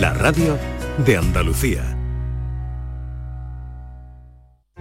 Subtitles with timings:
[0.00, 0.58] la radio
[1.06, 1.96] de Andalucía.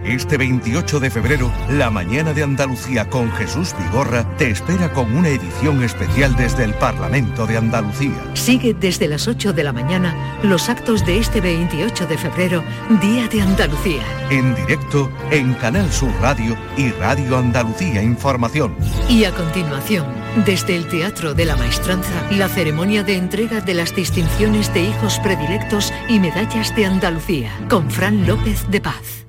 [0.04, 5.30] Este 28 de febrero, la mañana de Andalucía con Jesús Vigorra te espera con una
[5.30, 8.16] edición especial desde el Parlamento de Andalucía.
[8.34, 12.64] Sigue desde las 8 de la mañana los actos de este 28 de febrero,
[13.02, 14.04] Día de Andalucía.
[14.30, 18.76] En directo en Canal Sur Radio y Radio Andalucía Información.
[19.08, 20.06] Y a continuación,
[20.46, 25.20] desde el Teatro de la Maestranza, la ceremonia de entrega de las distinciones de hijos
[25.20, 29.26] predilectos y medallas de Andalucía, con Fran López de Paz.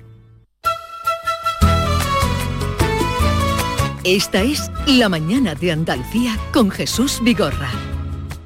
[4.03, 7.69] Esta es La Mañana de Andalucía con Jesús Vigorra.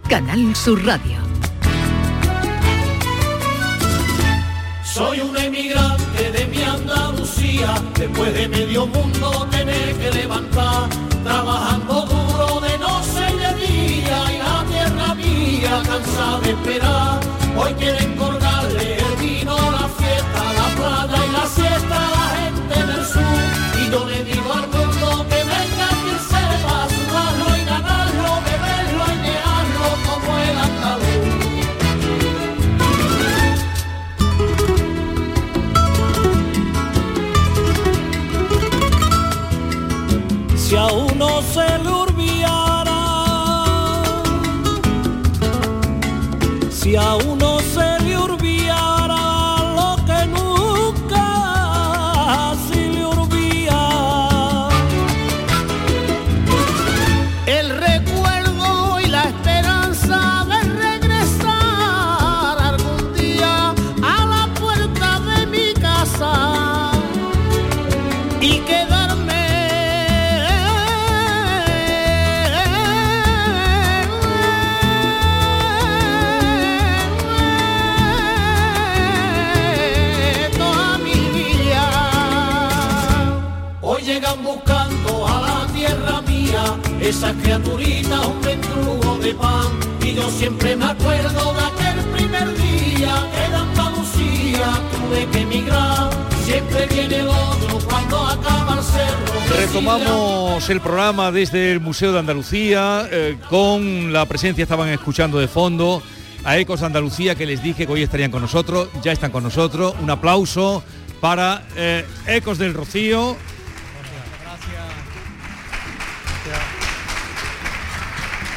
[0.07, 1.17] Canal Sur Radio.
[4.83, 10.89] Soy un emigrante de mi Andalucía, después de medio mundo tener que levantar,
[11.23, 12.18] trabajando
[15.59, 17.19] mía cansada de esperar.
[17.57, 22.77] Hoy quieren colgarle el vino, la fiesta, la playa y la siesta a la gente
[22.89, 23.41] del sur,
[23.81, 29.17] y yo le digo al mundo que venga quien sepa sudarlo y ganarlo, beberlo y
[29.27, 31.27] negarlo como el andaluz.
[40.55, 41.67] Si a uno se
[46.89, 47.28] si a uno
[99.79, 105.47] Retomamos el programa desde el Museo de Andalucía eh, con la presencia, estaban escuchando de
[105.47, 106.03] fondo
[106.43, 109.41] a Ecos de Andalucía que les dije que hoy estarían con nosotros, ya están con
[109.41, 109.95] nosotros.
[110.01, 110.83] Un aplauso
[111.21, 113.37] para eh, Ecos del Rocío.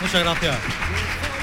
[0.01, 0.57] Muchas gracias.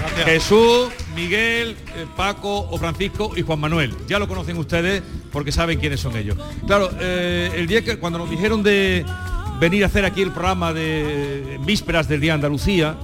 [0.02, 0.26] Gracias.
[0.26, 3.96] Jesús, Miguel, eh, Paco o Francisco y Juan Manuel.
[4.10, 5.02] Ya lo conocen ustedes
[5.32, 6.38] porque saben quiénes son ellos.
[6.68, 9.06] Claro, eh, el día que cuando nos dijeron de
[9.60, 12.96] venir a hacer aquí el programa de en vísperas del Día de Andalucía,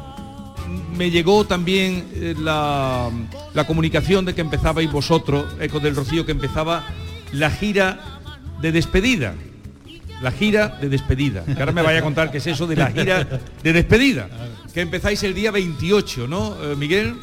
[0.98, 3.10] me llegó también eh, la,
[3.54, 6.86] la comunicación de que empezabais vosotros, Ecos del Rocío, que empezaba
[7.32, 8.20] la gira
[8.62, 9.34] de despedida.
[10.22, 11.44] La gira de despedida.
[11.44, 13.28] Que ahora me vaya a contar qué es eso de la gira
[13.62, 14.30] de despedida.
[14.74, 17.16] Que empezáis el día 28, ¿no, eh, Miguel?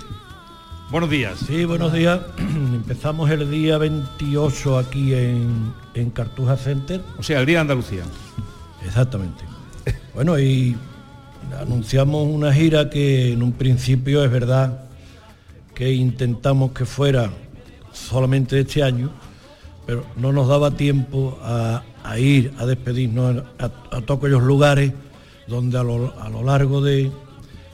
[0.90, 1.38] Buenos días.
[1.46, 2.20] Sí, buenos días.
[2.38, 7.00] Empezamos el día 28 aquí en, en Cartuja Center.
[7.18, 8.02] O sea, el Día de Andalucía.
[8.86, 9.44] Exactamente.
[10.14, 10.76] Bueno, y
[11.60, 14.84] anunciamos una gira que en un principio es verdad
[15.74, 17.30] que intentamos que fuera
[17.92, 19.10] solamente este año,
[19.86, 21.82] pero no nos daba tiempo a,
[22.18, 23.68] ir a despedirnos a,
[24.02, 24.92] todos aquellos lugares
[25.46, 27.10] donde a lo, largo de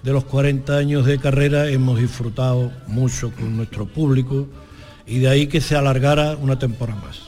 [0.04, 4.47] los 40 años de carrera hemos disfrutado mucho con nuestro público
[5.06, 7.22] y de ahí que se alargara una temporada más.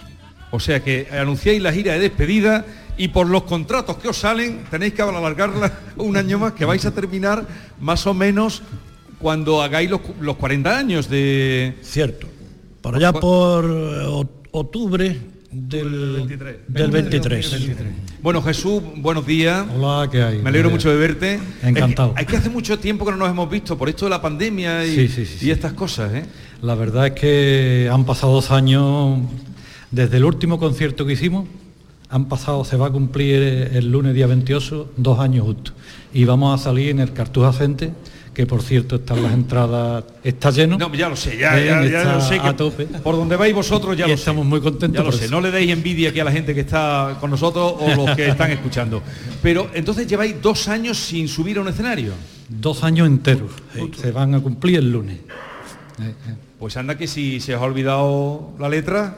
[0.50, 2.64] O sea que anunciáis la gira de despedida
[3.00, 6.84] y por los contratos que os salen tenéis que alargarla un año más, que vais
[6.84, 7.46] a terminar
[7.80, 8.62] más o menos
[9.18, 11.78] cuando hagáis los, los 40 años de...
[11.82, 12.26] Cierto.
[12.82, 15.18] Por allá por eh, o- octubre
[15.50, 16.56] del 23.
[16.68, 17.56] Del 23.
[18.22, 19.66] Bueno, Jesús, buenos días.
[19.74, 20.38] Hola, ¿qué hay?
[20.42, 21.40] Me alegro Buenos mucho de verte.
[21.62, 22.10] Encantado.
[22.10, 24.10] Es que, es que hace mucho tiempo que no nos hemos visto por esto de
[24.10, 26.24] la pandemia y, Sí, sí, sí, y estas cosas, ¿eh?
[26.60, 29.20] La verdad es que han pasado dos años
[29.90, 31.48] desde el último concierto que hicimos.
[32.12, 35.72] Han pasado, se va a cumplir eh, el lunes día 28, dos años justo.
[36.12, 37.90] Y vamos a salir en el Cartuja Center,
[38.34, 40.76] que por cierto están las entradas, está lleno.
[40.76, 42.86] No, ya lo sé, ya, Eh, ya, lo sé que a tope.
[42.86, 44.48] por donde vais vosotros ya Y lo estamos sé.
[44.48, 45.34] muy contentos Ya lo por sé, eso.
[45.34, 48.28] no le deis envidia aquí a la gente que está con nosotros o los que
[48.28, 49.02] están escuchando.
[49.40, 52.12] Pero entonces lleváis dos años sin subir a un escenario.
[52.48, 53.52] Dos años enteros.
[54.00, 55.18] Se van a cumplir el lunes.
[56.00, 56.14] Eh.
[56.60, 59.16] Pues anda que si se os ha olvidado la letra.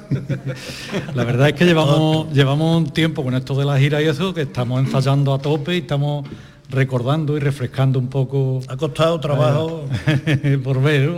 [1.17, 4.33] La verdad es que llevamos, llevamos un tiempo con esto de la gira y eso,
[4.33, 6.25] que estamos ensayando a tope y estamos
[6.71, 8.61] recordando y refrescando un poco.
[8.69, 9.87] Ha costado trabajo
[10.63, 11.11] por ver.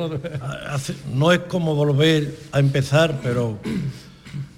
[1.12, 1.30] ¿no?
[1.30, 3.58] es como volver a empezar, pero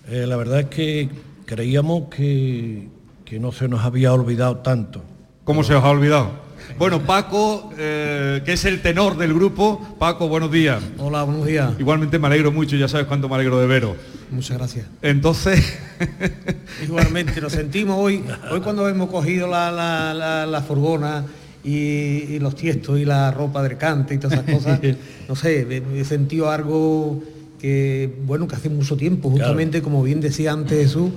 [0.09, 1.09] eh, la verdad es que
[1.47, 2.87] creíamos que,
[3.25, 5.03] que no se nos había olvidado tanto.
[5.43, 6.46] ¿Cómo se os ha olvidado?
[6.79, 9.97] Bueno, Paco, eh, que es el tenor del grupo.
[9.99, 10.83] Paco, buenos días.
[10.99, 11.73] Hola, buenos días.
[11.79, 13.97] Igualmente me alegro mucho, ya sabes cuánto me alegro de veros.
[14.31, 14.87] Muchas gracias.
[15.03, 15.79] Entonces...
[16.85, 18.23] Igualmente, lo sentimos hoy.
[18.51, 21.25] Hoy cuando hemos cogido la, furgona
[21.65, 24.81] y, los tiestos y la ropa del cante y todas esas cosas,
[25.29, 27.23] no sé, he sentido algo
[27.59, 31.11] que, bueno, que hace mucho tiempo, justamente como bien decía antes Jesús,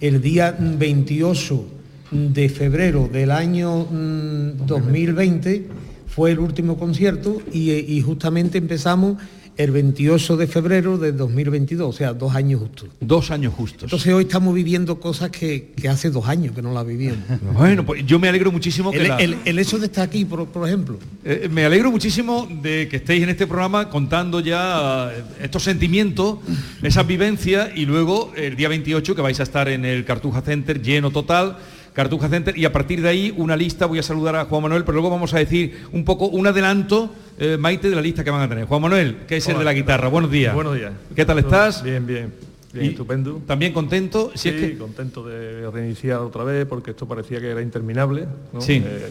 [0.00, 1.64] el día 28
[2.12, 9.16] de febrero del año 2020 mm, fue el último concierto y, justamente empezamos
[9.56, 12.88] el 28 de febrero de 2022, o sea, dos años justos.
[13.00, 13.84] Dos años justos.
[13.84, 17.24] Entonces hoy estamos viviendo cosas que, hace dos años que no las vivíamos.
[17.54, 19.10] bueno, pues yo me alegro muchísimo que...
[19.44, 20.98] El, hecho de estar aquí, por, ejemplo.
[21.24, 26.38] Eh, me alegro muchísimo de que estéis en este programa contando ya eh, estos sentimientos,
[26.82, 30.82] esas vivencias y luego el día 28 que vais a estar en el Cartuja Center
[30.82, 31.58] lleno total
[31.92, 34.84] Cartuja Center y a partir de ahí una lista, voy a saludar a Juan Manuel,
[34.84, 38.30] pero luego vamos a decir un poco un adelanto, eh, Maite, de la lista que
[38.30, 38.64] van a tener.
[38.64, 40.54] Juan Manuel, que es el de la guitarra, buenos días.
[40.54, 40.92] Buenos días.
[41.14, 41.82] ¿Qué tal estás?
[41.82, 42.32] Bien, bien.
[42.72, 43.42] Bien, estupendo.
[43.46, 44.32] ¿También contento?
[44.34, 48.26] Sí, es contento de reiniciar otra vez porque esto parecía que era interminable.
[48.60, 48.82] Sí.
[48.84, 49.10] Eh,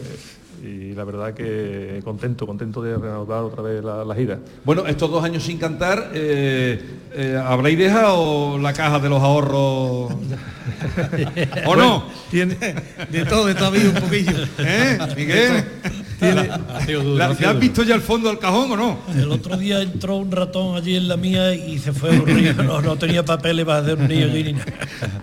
[0.62, 4.38] y la verdad que contento, contento de reanudar otra vez la, gira.
[4.64, 6.80] Bueno, estos dos años sin cantar, eh,
[7.14, 10.12] eh, ¿habréis dejado la caja de los ahorros?
[11.66, 12.04] ¿O no?
[12.30, 12.56] Tiene
[13.10, 14.46] de todo, de todo un poquillo.
[14.58, 15.64] ¿Eh, Miguel?
[16.20, 18.98] ¿Te has visto ya el fondo del cajón o no?
[19.12, 22.54] El otro día entró un ratón allí en la mía y se fue un río.
[22.54, 24.54] No, no tenía papeles para hacer un niño allí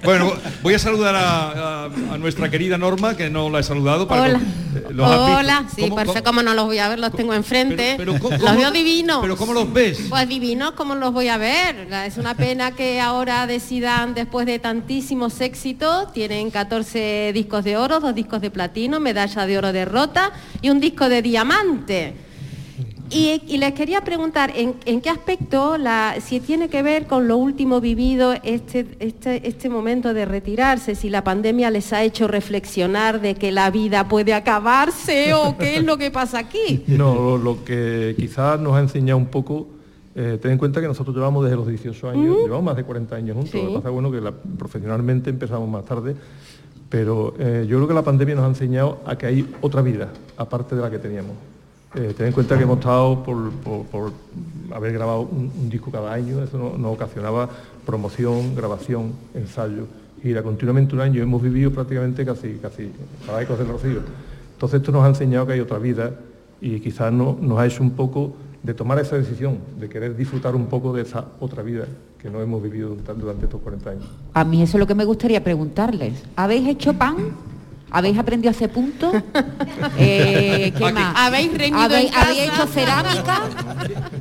[0.04, 4.08] Bueno, voy a saludar a, nuestra querida Norma, que no la he saludado.
[4.08, 4.42] Para Hola.
[4.90, 7.98] Hola, sí, ¿Cómo, por eso no los voy a ver, los tengo enfrente.
[7.98, 9.20] los veo divinos.
[9.22, 10.02] ¿Pero cómo los ves?
[10.10, 11.88] Pues divinos, ¿cómo los voy a ver?
[12.06, 18.00] Es una pena que ahora decidan, después de tantísimos éxitos, tienen 14 discos de oro,
[18.00, 20.32] dos discos de platino, medalla de oro de rota
[20.62, 22.29] y un disco de diamante.
[23.12, 25.76] Y, les quería preguntar, ¿en, qué aspecto,
[26.22, 31.10] si tiene que ver con lo último vivido, este, este, este, momento de retirarse, si
[31.10, 35.84] la pandemia les ha hecho reflexionar de que la vida puede acabarse o qué es
[35.84, 36.84] lo que pasa aquí?
[37.00, 39.68] No, lo, que quizás nos ha enseñado un poco,
[40.16, 43.16] eh, ten en cuenta que nosotros llevamos desde los 18 años, llevamos más de 40
[43.16, 44.22] años juntos, lo que pasa bueno que
[44.58, 46.16] profesionalmente empezamos más tarde,
[46.90, 50.10] pero eh, yo creo que la pandemia nos ha enseñado a que hay otra vida,
[50.38, 51.36] aparte de la que teníamos.
[51.96, 54.12] Eh, ten en cuenta que hemos estado por,
[54.74, 57.50] haber grabado un, disco cada año, eso nos ocasionaba
[57.86, 59.88] promoción, grabación, ensayo,
[60.22, 62.92] gira continuamente un año, hemos vivido prácticamente casi, casi
[63.42, 64.02] ecos del rocío.
[64.54, 66.12] Entonces esto nos ha enseñado que hay otra vida
[66.62, 70.56] y quizás no, nos ha hecho un poco de tomar esa decisión, de querer disfrutar
[70.56, 71.86] un poco de esa otra vida
[72.22, 74.06] que no hemos vivido durante estos 40 años.
[74.34, 76.24] A mí eso es lo que me gustaría preguntarles.
[76.36, 77.16] ¿Habéis hecho pan?
[77.92, 79.14] ¿Habéis aprendido a hacer puntos?
[79.98, 81.14] Eh, ¿Qué más?
[81.16, 83.42] ¿Habéis ¿Habéis, hecho cerámica?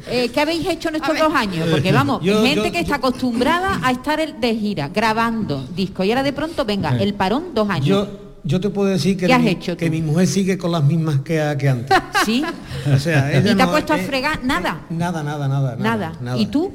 [0.08, 1.68] Eh, ¿Qué habéis hecho en estos dos años?
[1.70, 6.32] Porque vamos, gente que está acostumbrada a estar de gira, grabando discos y ahora de
[6.32, 7.86] pronto, venga, el parón dos años.
[7.86, 8.08] Yo,
[8.44, 11.96] yo te puedo decir que, mi, que mi mujer sigue con las mismas que, antes.
[12.24, 12.44] ¿Sí?
[12.92, 14.44] O sea, ¿Y te ha puesto a fregar?
[14.44, 14.80] Nada.
[14.90, 15.76] Nada, nada, nada.
[15.76, 16.12] Nada.
[16.36, 16.72] ¿Y tú?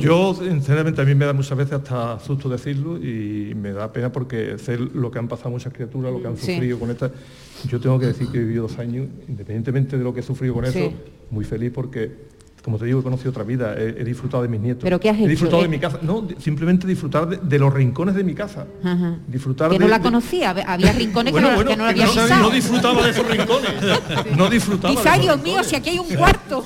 [0.00, 4.10] Yo, sinceramente, a mí me da muchas veces hasta susto decirlo y me da pena
[4.10, 7.10] porque sé lo que han pasado muchas criaturas, lo que han sufrido con esta.
[7.68, 10.54] Yo tengo que decir que he vivido dos años, independientemente de lo que he sufrido
[10.54, 10.92] con eso,
[11.30, 12.33] muy feliz porque
[12.64, 14.82] como te digo, he conocido otra vida, he, disfrutado de mis nietos.
[14.82, 15.98] ¿Pero qué has He disfrutado de mi casa.
[16.00, 18.66] No, simplemente disfrutar de, los rincones de mi casa.
[19.26, 23.02] Disfrutar que no la conocía, había rincones que, no, que no había no, no, disfrutaba
[23.02, 23.70] de esos rincones.
[24.36, 24.94] No disfrutaba.
[24.94, 26.64] Quizá, Dios mío, si aquí hay un cuarto.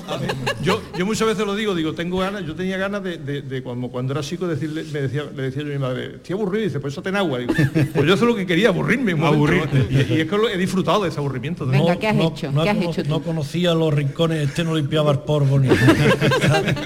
[0.63, 4.13] yo, yo muchas veces lo digo, digo, tengo ganas, yo tenía ganas de, cuando, cuando
[4.13, 6.79] era chico decirle, me decía, le decía yo a mi madre, estoy aburrido, y dice,
[6.79, 7.39] pues eso ten agua.
[7.39, 7.53] Digo,
[7.93, 9.11] pues yo eso lo que quería, aburrirme.
[9.11, 9.87] Aburrirme.
[9.89, 11.65] Y, es que he disfrutado de ese aburrimiento.
[11.65, 12.53] Venga, ¿qué has hecho?
[12.63, 15.67] ¿Qué has hecho no conocía los rincones, este no limpiaba el polvo ni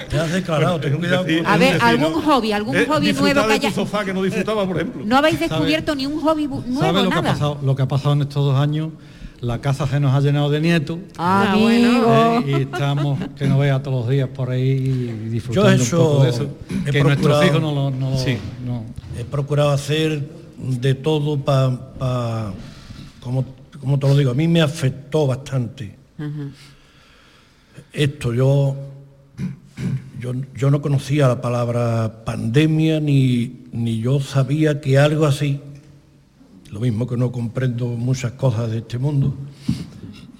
[0.10, 1.00] te has declarado, tengo
[1.46, 3.72] A ver, algún hobby, algún eh, hobby nuevo que haya...
[3.72, 5.04] sofá que no disfrutaba, por ejemplo.
[5.06, 7.88] No habéis descubierto ni un hobby nuevo, ¿Sabe lo Que ha pasado, lo que ha
[7.88, 8.90] pasado en estos dos años?
[9.42, 11.00] La casa se nos ha llenado de nietos.
[11.18, 12.40] Ah, bueno.
[12.40, 14.78] Eh, y estamos, que no vea todos los días por ahí
[15.30, 16.48] disfrutando un poco de eso.
[16.90, 17.92] Que nuestros hijos no lo...
[17.92, 18.16] No,
[19.20, 20.26] He procurado hacer
[20.58, 22.54] de todo para...
[23.20, 23.44] como,
[23.82, 25.94] como te lo digo, a mí me afectó bastante.
[27.92, 28.76] Esto, yo
[30.20, 35.60] yo, no conocía la palabra pandemia ni, ni yo sabía que algo así
[36.74, 39.36] lo mismo que no comprendo muchas cosas de este mundo,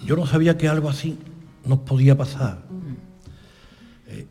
[0.04, 1.16] yo no sabía que algo así
[1.64, 2.58] nos podía pasar.
[4.08, 4.26] Eh,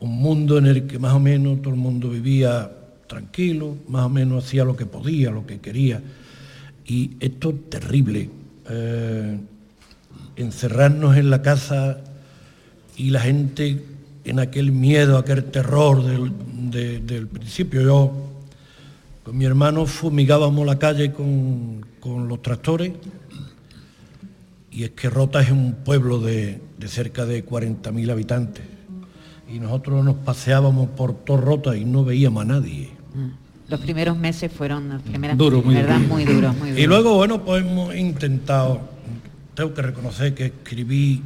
[0.00, 2.70] un mundo en el que más o menos todo el mundo vivía
[3.06, 6.02] tranquilo, más o menos hacía lo que podía, lo que quería.
[6.86, 8.30] Y esto es terrible.
[8.70, 9.38] Eh,
[10.36, 11.98] encerrarnos en la casa
[12.96, 13.84] y la gente
[14.24, 17.82] en aquel miedo, aquel terror del, del principio.
[17.82, 18.12] Yo
[19.24, 21.82] con mi hermano fumigábamos la calle con,
[22.28, 22.92] los tractores
[24.70, 28.64] y es que Rota es un pueblo de, cerca de 40.000 habitantes
[29.50, 32.90] y nosotros nos paseábamos por todo Rota y no veíamos a nadie.
[33.14, 33.70] Mm.
[33.70, 35.00] Los primeros meses fueron
[35.36, 35.98] duro, muy, ¿verdad?
[36.00, 36.54] muy duros.
[36.58, 38.82] Muy Y luego, bueno, pues hemos intentado,
[39.54, 41.22] tengo que reconocer que escribí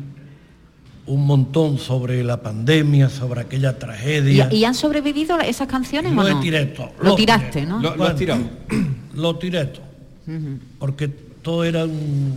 [1.09, 4.49] un montón sobre la pandemia, sobre aquella tragedia.
[4.53, 6.41] ¿Y, han sobrevivido esas canciones o no?
[6.41, 6.93] tiré todo.
[7.03, 7.81] Lo, tiraste, ¿no?
[7.81, 8.43] Lo, has tirado.
[9.15, 9.85] Lo tiré todo.
[10.79, 12.35] Porque todo era un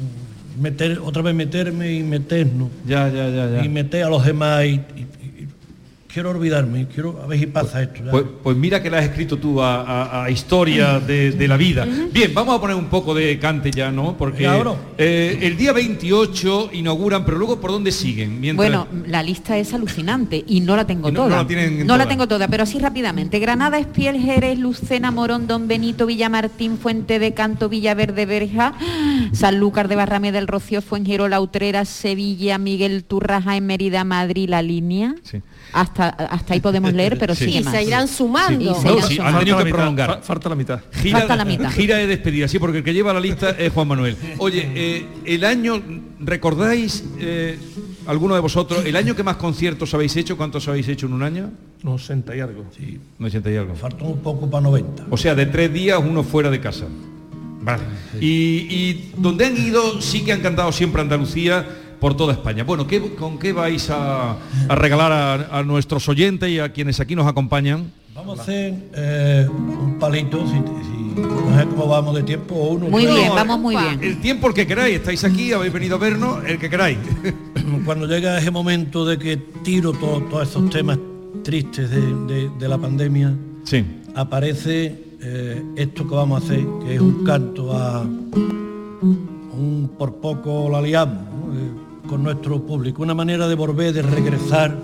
[0.60, 2.70] meter, otra vez meterme y meternos.
[2.86, 3.66] Ya, ya, ya, ya.
[3.66, 4.82] Y meter a los demás y,
[6.14, 8.02] quiero olvidarme, quiero a ver si pasa esto.
[8.10, 11.86] Pues, pues, mira que la has escrito tú a, historia de, la vida.
[12.12, 14.18] Bien, vamos a poner un poco de cante ya, ¿no?
[14.18, 14.48] Porque
[14.98, 18.56] eh, el día 28 inauguran, pero luego ¿por dónde siguen?
[18.56, 21.46] Bueno, la lista es alucinante y no la tengo toda.
[21.86, 23.40] No, la, tengo toda, pero así rápidamente.
[23.40, 28.74] Granada, Espiel, Jerez, Lucena, Morón, Don Benito, Villamartín, Fuente de Canto, Villaverde, Berja,
[29.32, 35.16] Sanlúcar de Barrame del Rocío, Fuengirola, Utrera, Sevilla, Miguel Turraja, en Mérida, Madrid, La Línea.
[35.24, 35.42] Sí
[35.74, 37.64] hasta, hasta ahí podemos leer, pero sí.
[37.64, 38.76] se irán sumando.
[39.24, 40.22] han tenido que prolongar.
[40.24, 40.82] Falta la mitad.
[40.92, 41.72] Gira, falta la mitad.
[41.72, 44.16] Gira de despedida, sí, porque el que lleva la lista es Juan Manuel.
[44.38, 45.82] Oye, eh, el año,
[46.20, 47.58] ¿recordáis eh,
[48.08, 50.38] alguno de vosotros el año que más conciertos habéis hecho?
[50.38, 51.52] ¿Cuántos habéis hecho en un año?
[51.84, 52.66] 90 y algo.
[52.78, 53.00] Sí.
[53.20, 53.76] 90 y algo.
[53.76, 55.08] Falta un poco para 90.
[55.10, 56.86] O sea, de tres días, uno fuera de casa.
[57.62, 57.84] Vale.
[58.20, 61.66] Y, y donde han ido, sí que han cantado siempre Andalucía
[62.02, 62.64] por toda España.
[62.64, 64.36] Bueno, ¿con qué vais a,
[64.70, 67.92] regalar a, nuestros oyentes y a quienes aquí nos acompañan?
[68.16, 72.88] Vamos a hacer eh, un palito, si, no sé cómo vamos de tiempo o uno.
[72.88, 74.00] Muy bien, vamos muy bien.
[74.02, 76.98] El tiempo el que queráis, estáis aquí, habéis venido a vernos, el que queráis.
[77.86, 80.98] Cuando llega ese momento de que tiro todos esos temas
[81.44, 83.32] tristes de, la pandemia,
[83.64, 83.86] sí.
[84.16, 90.68] aparece eh, esto que vamos a hacer, que es un canto a un por poco
[90.68, 91.32] la liamos
[92.12, 94.78] con nuestro público, una manera de volver, de regresar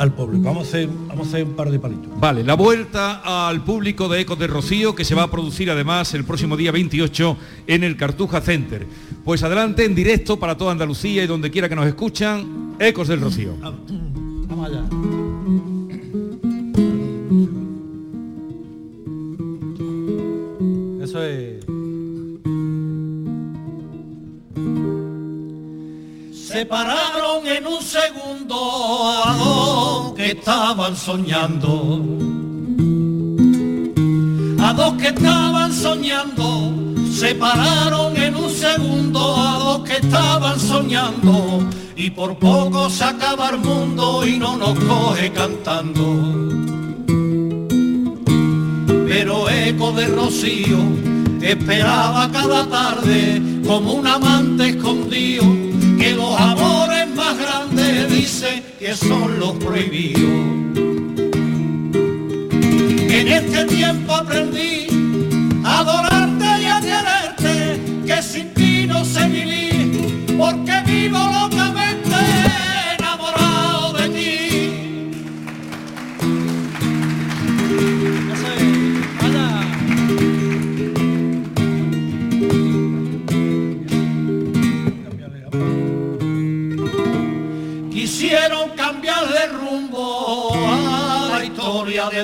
[0.00, 0.42] al público.
[0.42, 2.08] Vamos a hacer, vamos a hacer un par de palitos.
[2.18, 6.12] Vale, la vuelta al público de Ecos de Rocío, que se va a producir además
[6.12, 7.36] el próximo día 28
[7.68, 8.84] en el Cartuja Center.
[9.24, 13.20] Pues adelante, en directo para toda Andalucía y donde quiera que nos escuchan, Ecos del
[13.20, 13.54] Rocío.
[13.60, 14.82] Vamos allá.
[21.00, 21.59] Eso es...
[26.50, 28.56] se pararon en un segundo
[29.24, 32.04] a dos que estaban soñando.
[34.58, 36.72] A dos que estaban soñando,
[37.12, 41.68] se pararon en un segundo a dos que estaban soñando.
[41.94, 46.04] Y por poco se acaba el mundo y no nos coge cantando.
[49.06, 50.78] Pero eco de rocío
[51.42, 55.59] esperaba cada tarde como un amante escondido
[56.40, 60.22] amores más grandes dice que son los prohibidos.
[63.18, 64.86] En este tiempo aprendí
[65.64, 70.69] a adorarte y a quererte, que sin ti no sé vivir, porque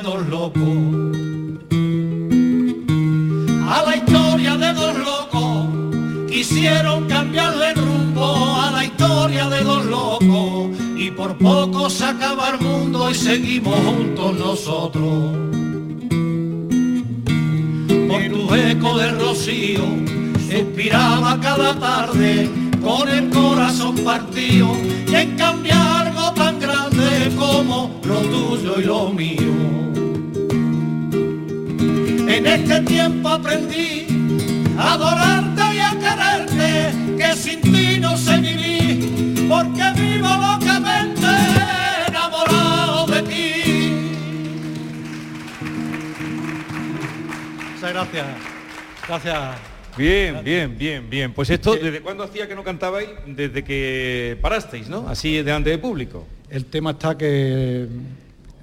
[0.00, 0.62] dos locos.
[3.68, 6.30] A la historia de dos locos.
[6.30, 10.70] Quisieron cambiarle rumbo a la historia de dos locos.
[10.96, 15.36] Y por poco se acaba el mundo y seguimos juntos nosotros.
[18.08, 19.84] Por tu eco de rocío,
[20.50, 22.48] inspiraba cada tarde
[22.82, 24.68] con el corazón partido
[25.08, 29.55] y en cambiar algo tan grande como lo tuyo y lo mío.
[32.36, 34.06] En este tiempo aprendí
[34.78, 41.26] a adorarte y a quererte, que sin ti no sé vivir, porque vivo locamente
[42.06, 44.10] enamorado de ti.
[47.72, 48.26] Muchas gracias.
[49.08, 49.38] Gracias.
[49.96, 51.32] Bien, bien, bien, bien.
[51.32, 53.08] Pues esto, ¿desde cuándo hacía que no cantabais?
[53.26, 55.08] Desde que parasteis, ¿no?
[55.08, 56.26] Así delante de público.
[56.50, 57.88] El tema está que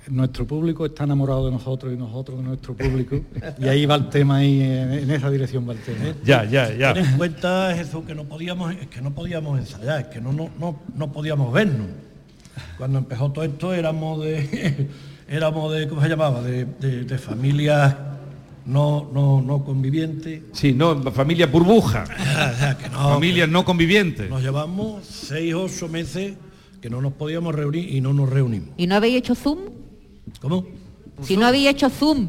[0.07, 3.21] nuestro público está enamorado de nosotros y nosotros de nuestro público
[3.59, 6.15] y ahí va el tema ahí en, esa dirección va el tema.
[6.23, 6.93] Ya, ya, ya.
[6.93, 10.33] Ten en cuenta eso que no podíamos, es que no podíamos ensayar, es que no,
[10.33, 11.87] no, no, no podíamos vernos.
[12.77, 14.89] Cuando empezó todo esto éramos de
[15.27, 16.41] éramos de, ¿cómo se llamaba?
[16.41, 17.95] De, de, de familias
[18.65, 20.43] no, no, no conviviente.
[20.53, 22.05] Sí, no, familia burbuja.
[22.93, 24.29] Familias no convivientes.
[24.29, 26.35] Nos llevamos seis, ocho meses
[26.81, 28.69] que no nos podíamos reunir y no nos reunimos.
[28.77, 29.82] ¿Y no habéis hecho Zoom?
[30.43, 30.65] ¿Cómo?
[31.25, 32.27] Si no habéis hecho Zoom.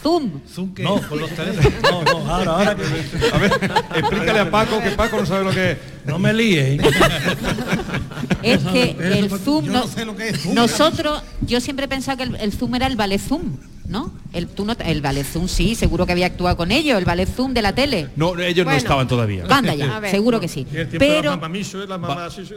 [0.00, 0.40] Zoom.
[0.48, 0.84] ¿Zoom qué?
[0.84, 1.72] No, con los teléfonos.
[1.82, 2.82] No, no, ahora, ahora que...
[3.32, 5.78] A ver, explícale a Paco que Paco no sabe lo que es.
[6.06, 6.80] No me líes.
[8.42, 10.54] Es que el Zoom, no, sé lo que es Zoom.
[10.54, 13.56] Nosotros, yo siempre he pensado que el, el Zoom era el vale Zoom.
[13.90, 14.12] ¿No?
[14.32, 17.28] El, tú no, el Ballet Zoom sí, seguro que había actuado con ellos, el Ballet
[17.28, 18.08] Zoom de la tele.
[18.14, 19.44] No, ellos no estaban todavía.
[19.46, 20.66] Banda ya, seguro que sí.
[20.98, 21.38] Pero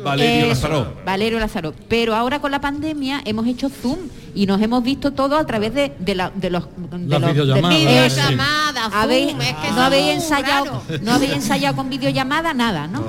[0.03, 0.93] Valerio Lázaro.
[1.03, 1.73] Valerio Lázaro.
[1.89, 3.97] Pero ahora con la pandemia hemos hecho Zoom
[4.35, 8.91] y nos hemos visto todo a través de, de, la, de los de los videollamadas.
[8.91, 13.03] no habéis ensayado, no habéis ensayado con videollamada nada, ¿no?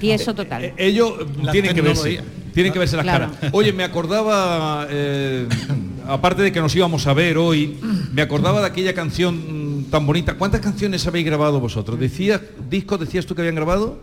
[0.00, 0.64] Y eso total.
[0.64, 1.14] Eh, ellos
[1.52, 2.20] tienen que verse,
[2.52, 3.30] tienen que verse las caras.
[3.52, 5.48] Oye, me acordaba eh,
[6.06, 7.78] aparte de que nos íbamos a ver hoy,
[8.12, 10.34] me acordaba de aquella canción mm, tan bonita.
[10.34, 11.98] ¿Cuántas canciones habéis grabado vosotros?
[11.98, 13.98] ¿Decías discos, decías tú que habían grabado?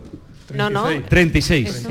[0.54, 0.84] No, no.
[1.08, 1.86] 36.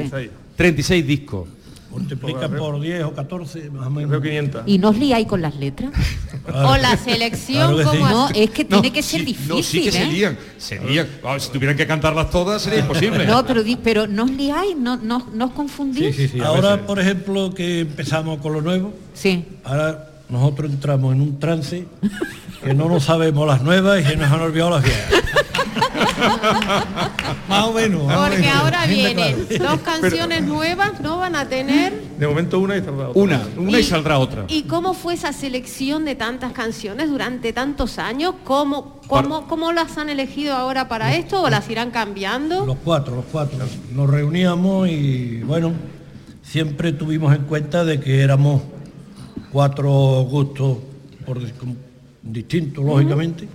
[0.55, 1.47] 36 discos.
[1.91, 4.21] Multiplican por 10 o 14, más o menos.
[4.21, 4.63] 500.
[4.65, 5.91] ¿Y no os liáis con las letras?
[6.53, 9.49] o la selección claro como No, es que tiene que ser difícil.
[9.49, 9.91] No, sí que ¿eh?
[9.91, 10.37] se lían.
[10.57, 11.07] Se lían.
[11.37, 13.25] si tuvieran que cantarlas todas sería imposible.
[13.25, 16.15] No, pero, pero no os liáis, no, no, no os confundís.
[16.15, 19.45] Sí, sí, ahora, por ejemplo, que empezamos con lo nuevo, sí.
[19.63, 21.85] ahora nosotros entramos en un trance
[22.63, 25.13] que no nos sabemos las nuevas y que nos han olvidado las viejas.
[27.49, 28.01] más o menos.
[28.01, 31.93] Porque ahora vienen dos canciones nuevas, no van a tener.
[32.17, 33.21] De momento una y saldrá otra.
[33.21, 34.45] Una, una y, saldrá otra.
[34.47, 38.35] ¿Y cómo fue esa selección de tantas canciones durante tantos años?
[38.43, 42.65] ¿Cómo, cómo, cómo las han elegido ahora para esto o las irán cambiando?
[42.65, 43.57] Los cuatro, los cuatro.
[43.93, 45.73] Nos reuníamos y bueno,
[46.43, 48.61] siempre tuvimos en cuenta de que éramos
[49.51, 49.89] cuatro
[50.29, 50.77] gustos
[51.25, 51.39] por,
[52.23, 53.47] distintos, lógicamente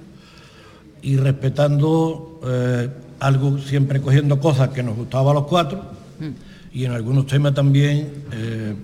[1.03, 2.89] y respetando eh,
[3.21, 5.83] algo, siempre cogiendo cosas que nos gustaba a los cuatro
[6.73, 8.75] y en algunos temas también eh,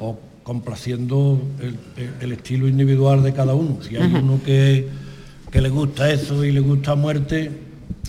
[0.00, 1.40] o complaciendo
[2.20, 3.78] el, estilo individual de cada uno.
[3.80, 4.88] Si hay uno que,
[5.50, 7.50] que le gusta eso y le gusta muerte,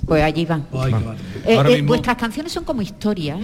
[0.06, 0.64] pues allí van.
[0.70, 0.94] Pues
[1.46, 3.40] eh, vuestras canciones son como historias,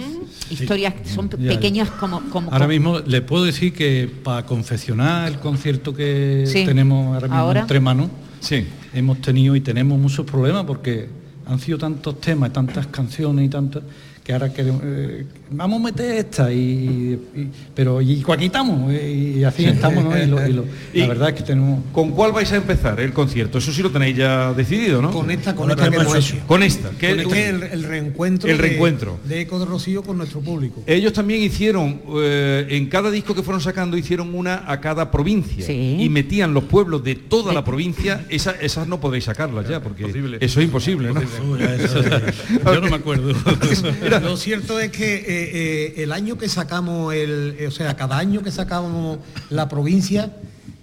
[0.50, 5.94] historias son pequeñas como, como, Ahora mismo le puedo decir que para confeccionar el concierto
[5.94, 8.08] que tenemos ahora mismo entre manos,
[8.40, 8.66] Sí.
[8.94, 11.08] Hemos tenido y tenemos muchos problemas porque
[11.46, 13.82] han sido tantos temas, tantas canciones y tantas
[14.24, 17.18] que ahora queremos, eh, vamos a meter esta y,
[17.74, 20.16] pero y quitamos y así estamos ¿no?
[20.94, 23.82] y, la verdad es que tenemos con cuál vais a empezar el concierto eso sí
[23.82, 26.36] lo tenéis ya decidido no con esta con, esta que hemos hecho.
[26.46, 29.18] Con esta que el, reencuentro el reencuentro.
[29.24, 30.82] de, Eco de Rocío con nuestro público.
[30.86, 35.70] Ellos también hicieron eh, en cada disco que fueron sacando hicieron una a cada provincia.
[35.70, 38.24] Y metían los pueblos de toda la provincia.
[38.28, 40.04] Esas no podéis sacarlas ya porque
[40.40, 41.20] eso es imposible ¿no?
[42.64, 43.34] yo no me acuerdo
[44.20, 48.18] lo cierto es que eh, eh, el año que sacamos, el, eh, o sea, cada
[48.18, 49.18] año que sacábamos
[49.50, 50.30] la provincia,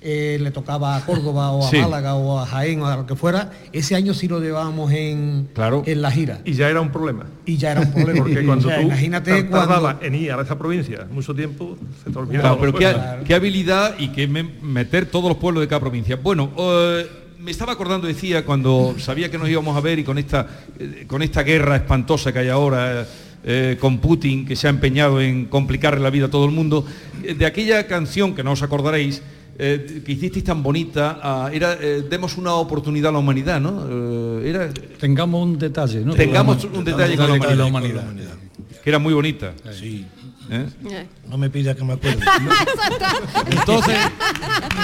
[0.02, 3.52] le tocaba a Córdoba o a Málaga o a Jaén o a lo que fuera,
[3.74, 5.84] ese año sí lo llevábamos en, claro.
[5.86, 6.40] en la gira.
[6.46, 7.26] Y ya era un problema.
[7.46, 8.20] Y ya era un problema.
[8.24, 10.00] Porque cuando tú imagínate cuando...
[10.02, 12.58] en ir a esa provincia mucho tiempo, se te olvidaba.
[12.58, 12.74] pero
[13.26, 16.16] qué, habilidad y qué meter todos los pueblos de cada provincia.
[16.16, 16.50] Bueno,
[17.40, 20.46] me estaba acordando, decía, cuando sabía que nos íbamos a ver y con esta,
[20.78, 23.08] eh, con esta guerra espantosa que hay ahora,
[23.44, 26.86] eh, con Putin, que se ha empeñado en complicarle la vida a todo el mundo,
[27.24, 29.22] eh, de aquella canción que no os acordaréis,
[29.60, 34.40] que hicisteis tan bonita, ah, era Demos una oportunidad a la humanidad, ¿no?
[34.40, 36.14] era, Tengamos un detalle, ¿no?
[36.14, 38.06] Tengamos un detalle con la humanidad.
[38.84, 39.54] Que era muy bonita.
[39.72, 40.06] Sí.
[40.52, 41.08] ¿Eh?
[41.28, 42.18] No me pida que me acuerde.
[43.52, 43.98] entonces,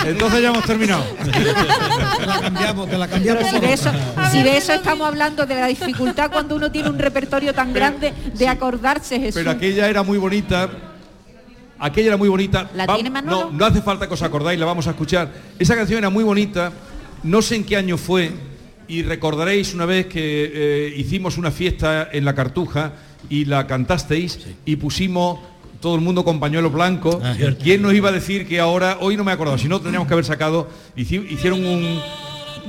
[0.05, 1.03] entonces ya hemos terminado.
[1.03, 3.49] Te la cambiamos, te la cambiamos.
[3.49, 3.91] Si de, eso,
[4.31, 8.13] si de, eso, estamos hablando de la dificultad cuando uno tiene un repertorio tan grande
[8.34, 9.36] de acordarse Jesús.
[9.36, 10.69] Pero aquella era muy bonita.
[11.79, 12.69] Aquella era muy bonita.
[12.75, 15.31] ¿La tiene no, no hace falta que os acordáis, la vamos a escuchar.
[15.58, 16.71] Esa canción era muy bonita.
[17.23, 18.31] No sé en qué año fue.
[18.88, 22.93] Y recordaréis una vez que eh, hicimos una fiesta en la Cartuja
[23.29, 25.39] y la cantasteis y pusimos
[25.81, 27.19] todo el mundo con pañuelo blanco.
[27.23, 29.79] Ah, ¿Quién nos iba a decir que ahora, hoy no me he acordado, si no
[29.79, 31.99] tendríamos que haber sacado, hicieron un,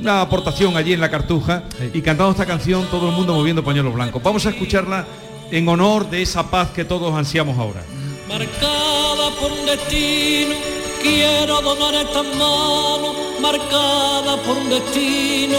[0.01, 1.65] una aportación allí en la Cartuja
[1.95, 4.23] y cantando esta canción todo el mundo moviendo pañuelos blancos.
[4.23, 5.07] Vamos a escucharla
[5.51, 7.83] en honor de esa paz que todos ansiamos ahora.
[8.29, 10.55] Marcada por un destino,
[11.03, 15.59] quiero donar estas manos, marcada por un destino,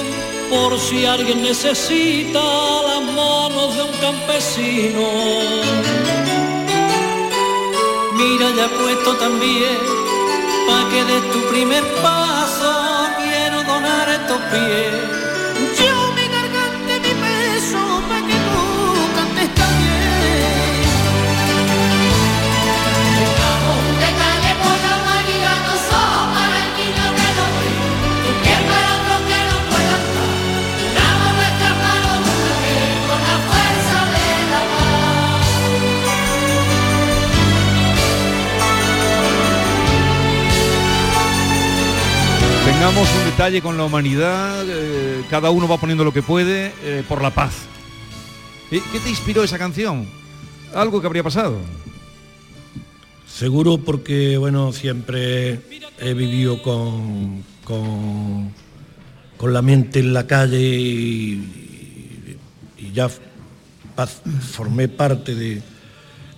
[0.49, 5.07] por si alguien necesita las manos de un campesino.
[8.13, 9.77] Mira, ya puesto también,
[10.67, 15.16] pa' que des tu primer paso, quiero donar estos pies
[43.37, 47.29] detalle con la humanidad, eh, cada uno va poniendo lo que puede eh, por la
[47.29, 47.53] paz.
[48.71, 50.07] ¿Qué te inspiró esa canción?
[50.73, 51.59] ¿Algo que habría pasado?
[53.27, 55.59] Seguro porque, bueno, siempre
[55.99, 58.53] he vivido con, con,
[59.53, 62.37] la mente en la calle y,
[62.91, 63.07] ya
[64.51, 65.61] formé parte de,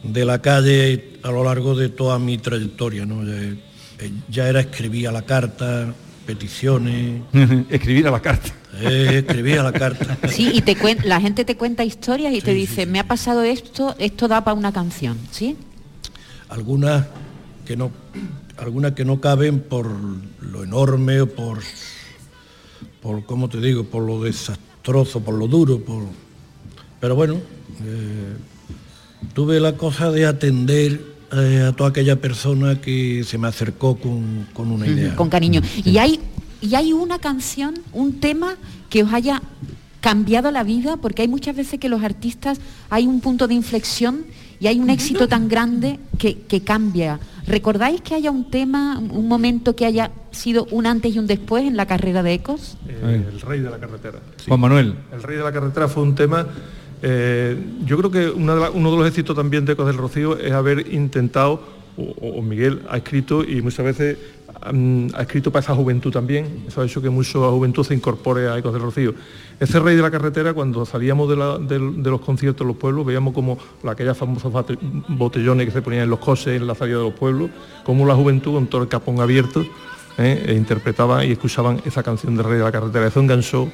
[0.04, 3.06] de, la calle a lo largo de toda mi trayectoria.
[3.06, 3.56] Ya,
[4.28, 5.94] ya era escribía la carta,
[6.30, 7.24] peticiones.
[7.72, 8.50] escribir a la carta.
[8.82, 10.16] Eh, escribir a la carta.
[10.30, 13.96] Sí, y te la gente te cuenta historias y te dice, me ha pasado esto,
[13.98, 15.58] esto da para una canción, ¿sí?
[16.50, 17.08] Algunas
[17.66, 17.90] que no,
[18.58, 19.90] algunas que no caben por
[20.40, 21.62] lo enorme o por,
[23.02, 23.86] por ¿cómo te digo?
[23.86, 26.04] Por lo desastroso, por lo duro, por...
[27.00, 27.38] Pero bueno,
[27.84, 28.36] eh,
[29.34, 34.48] tuve la cosa de atender eh, a toda aquella persona que se me acercó con,
[34.56, 35.16] una idea.
[35.16, 35.62] Con cariño.
[35.84, 36.20] Y hay,
[36.62, 38.56] y hay una canción, un tema
[38.90, 39.42] que os haya
[40.02, 44.26] cambiado la vida, porque hay muchas veces que los artistas hay un punto de inflexión
[44.60, 47.20] y hay un éxito tan grande que, cambia.
[47.48, 51.64] ¿Recordáis que haya un tema, un momento que haya sido un antes y un después
[51.66, 52.78] en la carrera de Ecos?
[52.88, 54.20] Eh, el rey de la carretera.
[54.48, 54.96] Juan Manuel.
[55.14, 56.46] El rey de la carretera fue un tema
[57.02, 60.94] eh, yo creo que uno de los éxitos también de Ecos del Rocío es haber
[60.94, 61.62] intentado,
[62.22, 64.18] o, Miguel ha escrito y muchas veces
[64.72, 68.48] mm, ha escrito para esa juventud también, eso ha hecho que mucha juventud se incorpore
[68.48, 69.14] a Ecos del Rocío.
[69.60, 73.58] Ese rey de la carretera, cuando salíamos de, los conciertos en los pueblos, veíamos como
[73.86, 74.52] aquellas famosas
[75.10, 77.50] botellones que se ponían en los coches en la salida de los pueblos,
[77.84, 79.66] como la juventud con todo el capón abierto,
[80.18, 80.46] ¿eh?
[80.48, 83.08] e interpretaba y escuchaban esa canción del rey de la carretera.
[83.08, 83.70] Eso enganchó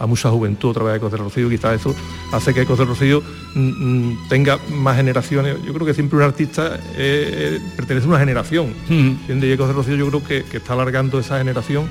[0.00, 1.94] a mucha juventud otra vez de Ecos del Rocío, quizás eso
[2.32, 3.22] hace que Ecos del Rocío
[3.54, 5.62] mm, mm, tenga más generaciones.
[5.62, 8.74] Yo creo que siempre un artista eh, eh, pertenece a una generación.
[8.88, 11.88] Y Ecos del Rocío yo creo que, está alargando esa generación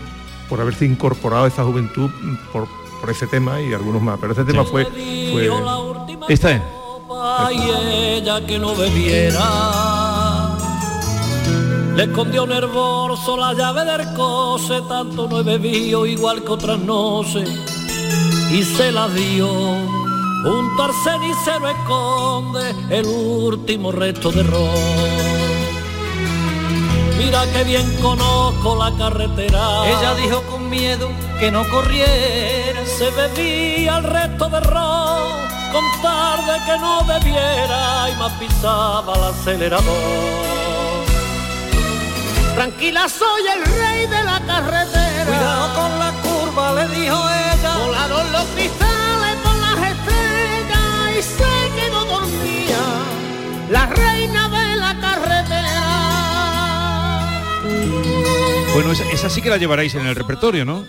[0.50, 2.68] por haberse incorporado a esa juventud mm, por,
[3.10, 4.18] ese tema y algunos más.
[4.20, 5.50] Pero ese tema fue, fue...
[6.28, 6.62] Esta es.
[7.52, 10.58] ella que no bebiera.
[11.96, 17.79] Le escondió nervoso la llave del cose, tanto no he bebido igual que otras noches
[18.52, 19.48] y se la dio.
[20.44, 25.40] Junto al cenicero esconde el último resto de ron.
[27.18, 29.86] Mira que bien conozco la carretera.
[29.88, 31.10] Ella dijo con miedo
[31.40, 32.86] que no corriera.
[32.86, 35.32] Se bebía el resto de ron,
[35.74, 40.40] con tarde que no bebiera y más pisaba el acelerador.
[42.56, 45.26] Tranquila, soy el rey de la carretera.
[45.26, 47.39] Cuidado con la curva, le dijo ella.
[48.00, 51.44] Volaron los cristales con las estrellas y se
[51.76, 53.04] quedó dormida.
[53.70, 55.82] La reina de la carretera.
[58.74, 60.86] Bueno, esa, sí que la llevaréis en el repertorio, ¿no?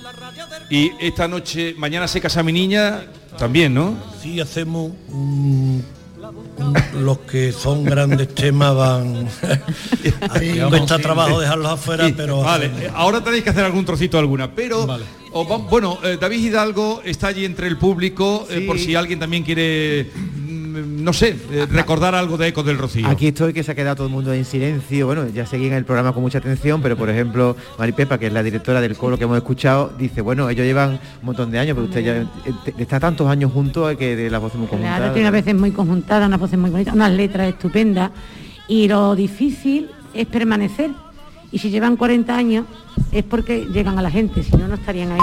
[0.70, 3.02] Y esta noche, mañana se casa mi niña,
[3.36, 3.96] también, ¿no?
[4.22, 5.84] Sí, hacemos un
[6.94, 9.28] los que son grandes temas van
[10.30, 14.86] a cuesta trabajo dejarlos afuera pero vale ahora tenéis que hacer algún trocito alguna pero
[15.32, 20.10] bueno eh, David Hidalgo está allí entre el público eh, por si alguien también quiere
[20.70, 23.06] no sé, eh, recordar algo de Ecos del Rocío.
[23.08, 25.06] Aquí estoy, que se ha quedado todo el mundo en silencio.
[25.06, 28.32] Bueno, ya seguí en el programa con mucha atención, pero por ejemplo, Maripepa, que es
[28.32, 31.74] la directora del coro que hemos escuchado, dice, bueno, ellos llevan un montón de años,
[31.74, 34.98] pero usted ya eh, está tantos años juntos que de las voces muy conjuntadas.
[34.98, 38.10] Claro, tiene unas veces muy conjuntadas, unas voces muy bonitas, unas letras estupendas.
[38.68, 40.90] Y lo difícil es permanecer.
[41.52, 42.66] Y si llevan 40 años
[43.12, 45.20] es porque llegan a la gente, si no, no estarían ahí.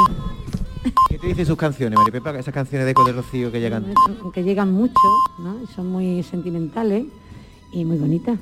[1.10, 2.38] ¿Qué te dicen sus canciones, Maripepa?
[2.38, 3.94] Esas canciones de Eco de Rocío que llegan.
[4.34, 4.94] Que llegan mucho,
[5.40, 5.66] ¿no?
[5.76, 7.06] son muy sentimentales
[7.72, 8.38] y muy bonitas.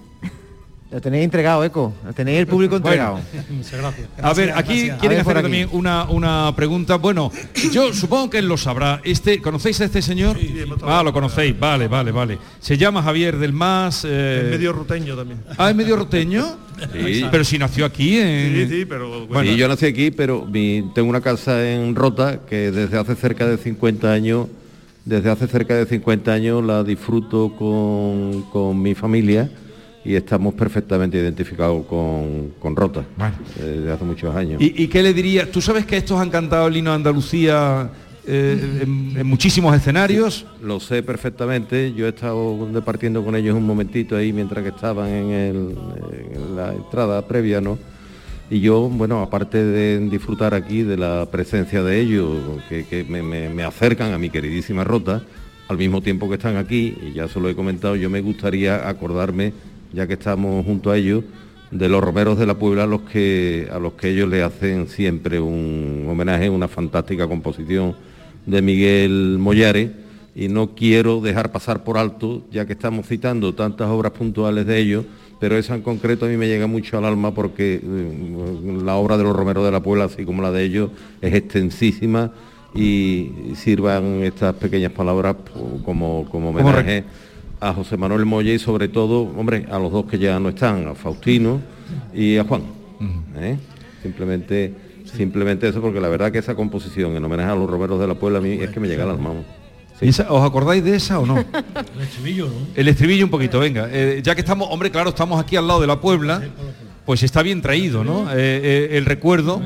[0.96, 1.94] Lo tenéis entregado, Eco.
[2.06, 3.20] Lo tenéis el público entregado.
[3.50, 4.08] Muchas gracias.
[4.22, 6.96] A ver, aquí quieren hacer también una, una pregunta.
[6.96, 7.34] Bueno,
[7.74, 9.02] yo supongo que él lo sabrá.
[9.04, 10.38] Este, ¿Conocéis a este señor?
[10.84, 11.60] ah, lo conocéis.
[11.60, 12.38] Vale, vale, vale.
[12.62, 14.06] Se llama Javier del Más.
[14.08, 14.44] Eh...
[14.46, 15.42] Es medio roteño también.
[15.58, 16.46] Ah, es medio roteño.
[16.94, 17.26] Sí.
[17.30, 18.54] Pero si nació aquí en...
[18.54, 19.28] Sí, sí, pero...
[19.28, 19.52] Bueno.
[19.52, 20.48] Sí, yo nací aquí, pero
[20.94, 24.48] tengo una casa en Rota que desde hace cerca de 50 años,
[25.04, 29.50] desde hace cerca de 50 años la disfruto con, con mi familia
[30.06, 33.04] y estamos perfectamente identificados con, Rota
[33.58, 34.62] desde hace muchos años.
[34.62, 35.52] ¿Y, qué le diría?
[35.52, 37.90] ¿Tú sabes que estos han cantado el himno de Andalucía
[38.28, 40.46] eh, en, muchísimos escenarios?
[40.62, 45.10] Lo sé perfectamente, yo he estado departiendo con ellos un momentito ahí mientras que estaban
[45.10, 45.76] en,
[46.56, 47.80] la entrada previa, ¿no?
[48.52, 52.32] Y yo, bueno, aparte de disfrutar aquí de la presencia de ellos,
[52.70, 55.24] que, me, me acercan a mi queridísima Rota,
[55.68, 58.88] al mismo tiempo que están aquí, y ya se lo he comentado, yo me gustaría
[58.88, 59.52] acordarme
[59.96, 61.24] ya que estamos junto a ellos,
[61.72, 64.88] de los romeros de la Puebla a los que, a los que ellos le hacen
[64.88, 67.96] siempre un homenaje, una fantástica composición
[68.46, 69.92] de Miguel Mollares.
[70.36, 74.80] Y no quiero dejar pasar por alto, ya que estamos citando tantas obras puntuales de
[74.80, 75.06] ellos,
[75.40, 79.18] pero esa en concreto a mí me llega mucho al alma porque eh, la obra
[79.18, 82.34] de los romeros de la Puebla, así como la de ellos, es extensísima
[82.74, 85.38] y sirvan estas pequeñas palabras
[85.86, 87.06] como, como homenaje
[87.66, 90.88] a José Manuel Moya y sobre todo, hombre, a los dos que ya no están,
[90.88, 91.60] a Faustino
[92.14, 92.62] y a Juan.
[93.38, 93.58] ¿eh?
[94.04, 94.74] Simplemente,
[95.06, 98.14] simplemente eso, porque la verdad que esa composición en homenaje a los romeros de la
[98.14, 99.32] Puebla a mí es que me llega al alma.
[100.00, 101.38] ¿Os acordáis de esa o no?
[101.96, 102.68] El estribillo, ¿no?
[102.76, 103.88] El estribillo un poquito, venga.
[103.92, 106.44] Eh, ya que estamos, hombre, claro, estamos aquí al lado de la Puebla,
[107.06, 108.28] pues está bien traído, ¿no?
[108.32, 109.62] Eh, el recuerdo.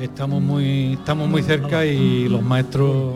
[0.00, 3.14] Estamos muy, estamos muy cerca y los maestros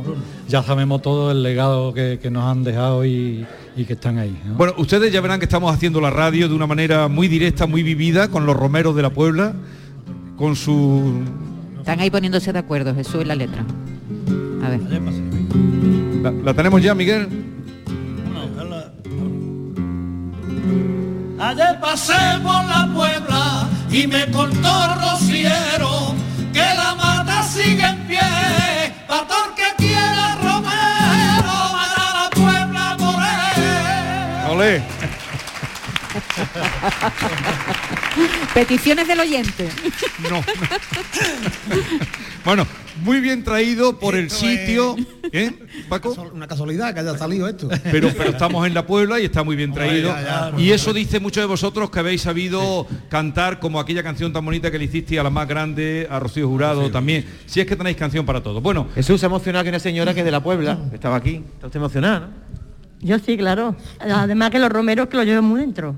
[0.49, 3.47] ya sabemos todo el legado que, nos han dejado y,
[3.85, 4.37] que están ahí.
[4.57, 7.83] Bueno, ustedes ya verán que estamos haciendo la radio de una manera muy directa, muy
[7.83, 9.55] vivida, con los romeros de la Puebla,
[10.37, 11.23] con su...
[11.79, 13.65] Están ahí poniéndose de acuerdo, Jesús y la letra.
[14.63, 14.81] A ver.
[16.45, 17.29] ¿La, tenemos ya, Miguel?
[21.41, 26.15] Ayer pasé por la Puebla y me contó rociero
[26.53, 28.21] que la mata sigue en pie,
[29.07, 29.78] todo que
[34.59, 34.83] Olé.
[38.55, 39.69] Peticiones del oyente.
[40.29, 40.43] No.
[42.45, 42.67] bueno,
[43.05, 44.97] muy bien traído por el sitio.
[45.31, 45.53] ¿Eh,
[45.89, 46.11] Paco?
[46.35, 47.69] Una casualidad que haya salido esto.
[47.85, 50.13] Pero, pero estamos en la Puebla y está muy bien traído.
[50.57, 54.73] y eso dice muchos de vosotros que habéis sabido cantar como aquella canción tan bonita
[54.73, 57.25] que le hiciste a la más grande, a Rocío Jurado también.
[57.47, 58.61] Si es que tenéis canción para todo.
[58.61, 58.89] Bueno.
[58.97, 61.45] Jesús se emocionado que una señora que es de la Puebla, estaba aquí.
[61.55, 62.31] ¿Está usted emocionada,
[63.01, 63.77] Yo sí, claro.
[64.01, 65.95] Además que los romeros que lo llevan muy dentro.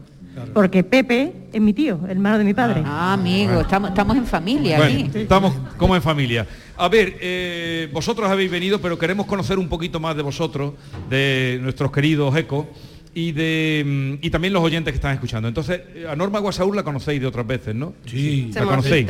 [0.55, 2.83] Porque Pepe es mi tío, hermano de mi padre.
[2.85, 5.11] Ah, amigo, estamos, estamos en familia aquí.
[5.15, 6.47] Estamos como en familia.
[6.77, 10.75] A ver, eh, vosotros habéis venido, pero queremos conocer un poquito más de vosotros,
[11.11, 12.69] de nuestros queridos ECO
[13.15, 15.49] y de mm, y también los oyentes que están escuchando.
[15.49, 17.95] Entonces, a Norma Guasaúr la conocéis de otras veces, ¿no?
[18.07, 18.51] Sí.
[18.55, 19.09] ¿La conocéis?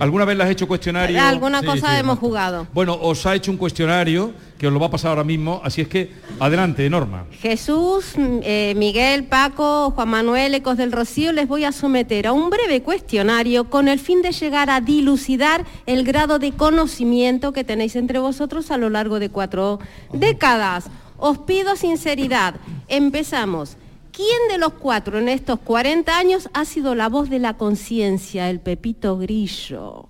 [0.00, 1.20] ¿Alguna vez la has hecho cuestionario?
[1.20, 2.66] Alguna cosa hemos jugado.
[2.74, 5.80] Bueno, os ha hecho un cuestionario que os lo va a pasar ahora mismo, así
[5.80, 7.24] es que adelante, Norma.
[7.40, 12.32] Jesús, mm, eh, Miguel, Paco, Juan Manuel, Ecos del Rocío, les voy a someter a
[12.32, 17.64] un breve cuestionario con el fin de llegar a dilucidar el grado de conocimiento que
[17.64, 19.80] tenéis entre vosotros a lo largo de cuatro
[20.12, 20.88] décadas.
[21.24, 22.56] Os pido sinceridad.
[22.88, 23.76] Empezamos.
[24.10, 28.50] ¿Quién de los cuatro en estos 40 años ha sido la voz de la conciencia,
[28.50, 30.08] el Pepito Grillo?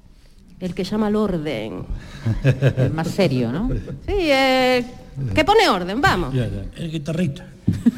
[0.59, 1.85] El que llama al orden.
[2.79, 3.69] El más serio, ¿no?
[4.07, 4.87] Sí, eh,
[5.35, 6.35] que pone orden, vamos.
[6.35, 7.47] El guitarrista.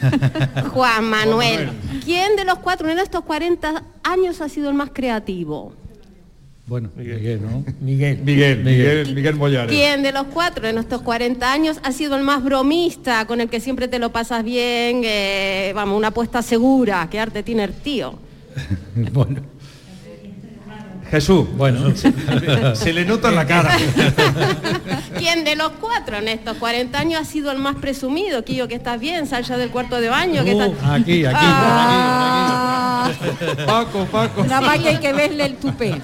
[0.72, 1.70] Juan Manuel.
[2.05, 5.72] ¿Quién de los cuatro en estos 40 años ha sido el más creativo?
[6.66, 7.62] Bueno, Miguel, ¿no?
[7.81, 8.20] Miguel.
[8.24, 9.70] Miguel, Miguel, Miguel Mollares.
[9.70, 13.50] ¿Quién de los cuatro en estos 40 años ha sido el más bromista, con el
[13.50, 17.74] que siempre te lo pasas bien, eh, vamos, una apuesta segura, que arte tiene el
[17.74, 18.14] tío?
[19.12, 19.42] bueno.
[21.11, 21.94] Jesús, bueno,
[22.74, 23.77] se, le nota en la cara.
[25.18, 28.42] ¿Quién de los cuatro en estos 40 años ha sido el más presumido?
[28.42, 30.42] Quillo, que estás bien, sal ya del cuarto de baño.
[30.44, 31.37] que Aquí, aquí, aquí.
[31.37, 32.74] Ah.
[33.67, 34.45] Paco, Paco.
[34.45, 36.01] Nada más que hay que verle el tupé.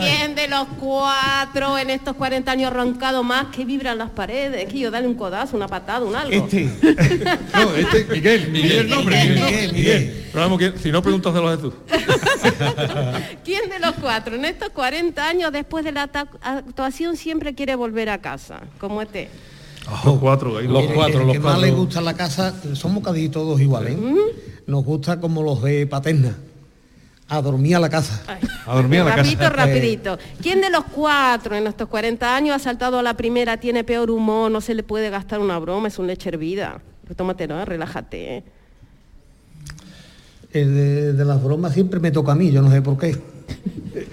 [0.00, 4.70] ¿Quién de los cuatro en estos 40 años roncado más que vibran las paredes?
[4.70, 6.32] Quillo, dale un codazo, una patada, un algo.
[6.32, 6.64] Este.
[7.54, 9.16] no, este, Miguel, Miguel, nombre.
[9.16, 10.20] Miguel, Miguel, Miguel.
[10.32, 11.74] Pero vamos, que, si no preguntas de los de tú.
[13.44, 18.10] ¿Quién de los cuatro en estos 40 años después de la actuación siempre quiere volver
[18.10, 18.60] a casa?
[18.78, 19.28] Como este.
[20.04, 23.96] los cuatro, los cuatro, los que más le gusta la casa, somos casi todos iguales.
[24.70, 26.34] Nos gusta como los de Paterna.
[27.28, 28.22] A dormir a la casa.
[28.66, 29.50] a dormir a la rapidito, casa.
[29.52, 30.18] rapidito.
[30.42, 34.10] ¿Quién de los cuatro en estos 40 años ha saltado a la primera, tiene peor
[34.10, 36.80] humor, no se le puede gastar una broma, es un leche hervida?
[37.06, 37.64] Pues tómate, ¿no?
[37.64, 38.42] Relájate.
[40.52, 43.16] El de, de las bromas siempre me toca a mí, yo no sé por qué.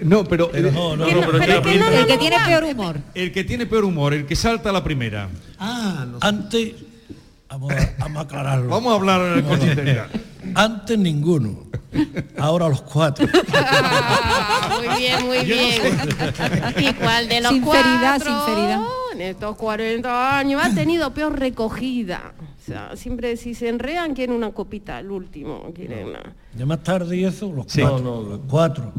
[0.02, 2.96] No, pero, Pero- no, no, no, pero el, que El que tiene peor humor.
[3.14, 5.28] el que tiene peor humor, el que salta a la primera.
[5.58, 6.72] Ah, no Antes,
[7.48, 8.68] vamos a, vamos a aclararlo.
[8.68, 10.06] Vamos a hablar con sinceridad.
[10.54, 11.64] Antes ninguno,
[12.38, 13.26] ahora los cuatro.
[13.54, 15.82] Ah, muy bien, muy bien.
[16.78, 18.80] ¿Y cuál de los Sinceridad, cuatro sinceridad.
[19.14, 22.32] en estos 40 años ha tenido peor recogida?
[22.40, 26.20] O sea, siempre si se enrean quieren una copita, el último, quieren una...
[26.56, 27.80] Ya más tarde y eso, los Sí.
[27.80, 27.98] cuatro.
[28.00, 28.28] No, no.
[28.28, 28.92] los cuatro.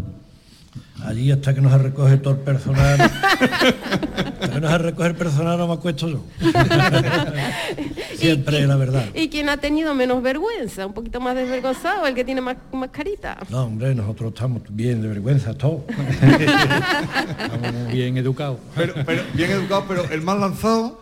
[1.06, 3.00] Allí hasta que nos recoge todo el personal.
[4.42, 6.24] hasta que nos recoge el personal no me acuesto yo.
[8.16, 9.06] Siempre la verdad.
[9.14, 10.86] ¿Y quién ha tenido menos vergüenza?
[10.86, 13.38] Un poquito más desvergonzado, el que tiene más, más carita.
[13.50, 15.84] No, hombre, nosotros estamos bien de vergüenza todos.
[15.90, 18.58] Estamos muy bien educados.
[18.76, 21.02] Pero, pero bien educado, pero el más lanzado.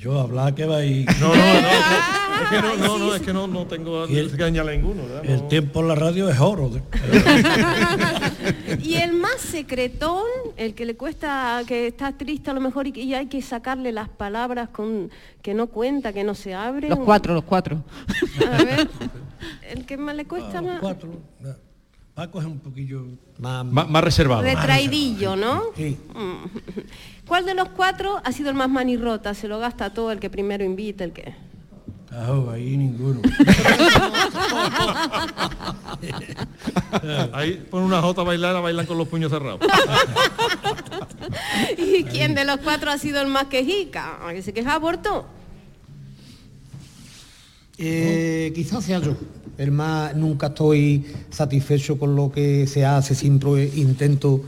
[0.00, 3.22] Yo hablar que va y No, no, no, no, es que no, no, no, es
[3.22, 5.24] que no, no tengo añadir ninguno, ¿verdad?
[5.24, 5.48] el No.
[5.48, 6.70] tiempo en la radio es oro.
[6.70, 6.82] de-
[8.82, 10.22] Y el más secretón,
[10.56, 14.08] el que le cuesta, que está triste a lo mejor y, hay que sacarle las
[14.08, 15.10] palabras con
[15.42, 16.90] que no cuenta, que no se abren.
[16.90, 17.82] Los cuatro, los cuatro.
[18.46, 18.88] A ver,
[19.70, 20.80] el que más le cuesta Los más.
[20.80, 21.10] cuatro.
[22.14, 23.04] Paco es un poquillo.
[23.38, 24.40] Más, Más, más reservado.
[24.42, 25.64] Retraidillo, ¿no?
[25.76, 25.98] Sí.
[26.14, 27.26] Mm.
[27.28, 29.34] ¿Cuál de los cuatro ha sido el más manirrota?
[29.34, 31.34] Se lo gasta todo el que primero invita, el que.
[32.10, 33.20] Ahí ninguno.
[37.32, 39.60] Ahí pon una jota a bailar, la bailan con los puños cerrados.
[41.76, 44.26] ¿Y quién de los cuatro ha sido el más quejica?
[44.26, 45.26] ¿A que se queja aborto?
[47.78, 49.16] Eh, quizás sea yo.
[49.58, 54.42] El más nunca estoy satisfecho con lo que se hace, siempre intento,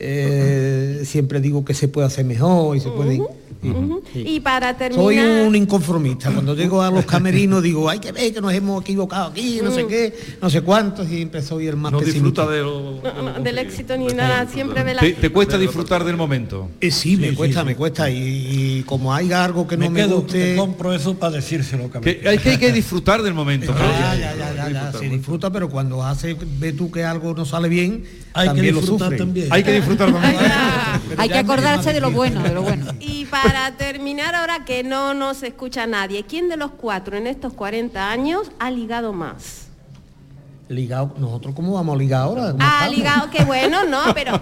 [0.00, 3.20] eh, siempre digo que se puede hacer mejor y se puede.
[3.60, 4.02] Ujú.
[4.12, 4.22] Sí.
[4.24, 5.04] Y para terminar.
[5.04, 6.30] Soy un inconformista.
[6.30, 9.72] Cuando llego a los camerinos digo, hay que ver que nos hemos equivocado aquí, no
[9.72, 12.42] sé qué, no sé cuántos, y siempre soy el más No pesimista.
[12.42, 15.00] disfruta de lo, No, no, del éxito ni nada, siempre ve la...
[15.00, 16.68] ¿Te, te cuesta disfrutar del momento?
[16.80, 17.76] Eh, sí, me Sí, cuesta, sí, me sí.
[17.78, 18.08] cuesta.
[18.08, 18.16] Y,
[18.78, 20.52] y como hay algo que no me me, quedo, guste.
[20.52, 21.90] te compro eso para decírselo.
[21.90, 23.72] Que hay, que hay que disfrutar del momento.
[23.74, 23.90] claro.
[23.90, 27.44] Ya, ya, ya, ya, ya, se disfruta, pero cuando hace, ve tú que algo no
[27.44, 29.48] sale bien, Hay que también disfrutar también.
[29.52, 30.36] Hay que disfrutar también.
[31.16, 32.86] Hay que acordarse de lo bueno, de lo bueno.
[33.00, 37.52] Y para terminar ahora que no nos escucha nadie, ¿quién de los cuatro en estos
[37.54, 39.64] 40 años ha ligado más?
[40.68, 42.52] Ligado, nosotros cómo vamos a ligar ahora?
[42.52, 42.96] ¿Cómo Ha estamos?
[42.96, 44.00] ligado, qué bueno, ¿no?
[44.12, 44.38] Pero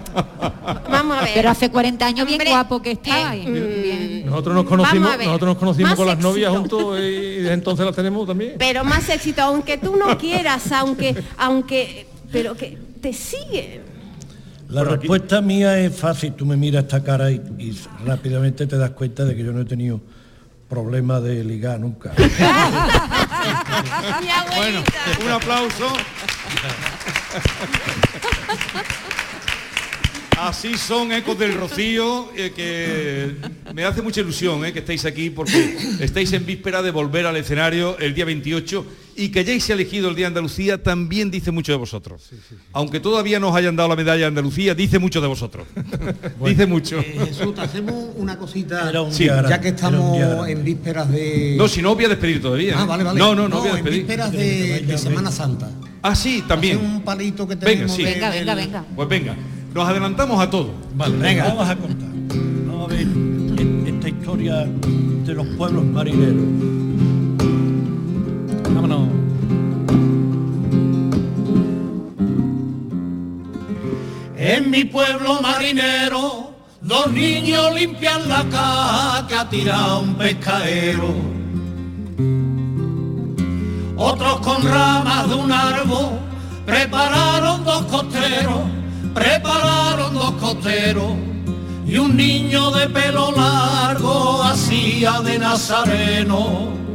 [0.91, 1.31] vamos a ver.
[1.35, 3.33] Pero hace 40 años bien Hombre, guapo que estaba.
[3.33, 3.45] eh,
[3.81, 4.25] bien.
[4.25, 7.95] Nosotros nos conocimos, nosotros nos conocimos Más con las novias juntos y desde entonces las
[7.95, 8.55] tenemos también.
[8.59, 13.81] Pero más éxito, aunque tú no quieras, aunque, aunque, pero que te siguen.
[14.69, 16.33] La respuesta mía es fácil.
[16.33, 19.61] Tú me miras esta cara y, y rápidamente te das cuenta de que yo no
[19.61, 20.01] he tenido
[20.67, 22.13] problema de ligar nunca.
[22.17, 22.25] Mi
[24.57, 24.83] Bueno,
[25.23, 25.87] un aplauso.
[30.37, 33.35] Así son ecos del Rocío, eh, que
[33.73, 37.37] me hace mucha ilusión eh, que estéis aquí porque estáis en víspera de volver al
[37.37, 38.85] escenario el día 28
[39.17, 42.29] y que hayáis elegido el Día de Andalucía también dice mucho de vosotros.
[42.73, 45.67] Aunque todavía no os hayan dado la medalla de Andalucía, dice mucho de vosotros.
[46.45, 46.99] dice mucho.
[46.99, 50.47] Eh, Jesús, te hacemos una cosita, Era un Sí, día ya que era un estamos
[50.49, 51.55] en vísperas de...
[51.57, 52.75] No, si no os voy a despedir todavía.
[52.79, 52.87] Ah, ¿eh?
[52.87, 53.19] vale, vale.
[53.19, 53.99] No, no, no, voy a en despedir.
[54.01, 55.69] vísperas de, de Semana Santa.
[56.01, 56.77] Ah, sí, también.
[56.77, 58.03] un palito que Venga, tenemos sí.
[58.03, 58.85] de- Venga, venga, del- venga.
[58.95, 59.35] Pues venga,
[59.73, 60.73] nos adelantamos a todo.
[60.95, 61.45] Vale, Venga.
[61.47, 62.09] vamos a contar.
[62.67, 63.07] Vamos a ver
[63.87, 64.65] esta historia
[65.25, 66.86] de los pueblos marineros.
[74.39, 81.13] En mi pueblo marinero, dos niños limpian la caja que ha tirado un pescadero.
[83.97, 86.19] Otros con ramas de un árbol
[86.65, 88.61] prepararon dos costeros,
[89.13, 91.13] prepararon dos costeros.
[91.85, 96.86] Y un niño de pelo largo hacía de nazareno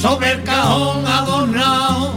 [0.00, 2.12] sobre el cajón adornado,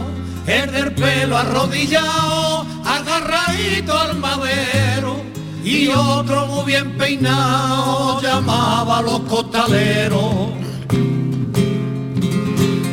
[0.46, 5.20] el del pelo arrodillado, agarradito al madero,
[5.64, 10.50] y otro muy bien peinado llamaba a los costaleros.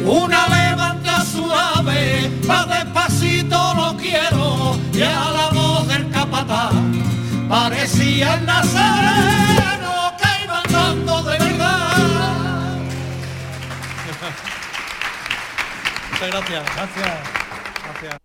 [0.06, 6.74] Una levanta suave, va despacito lo quiero, y a la voz del capataz
[7.48, 9.79] parecía el nazareno
[16.20, 16.66] Muchas gracias.
[16.76, 18.20] Gracias.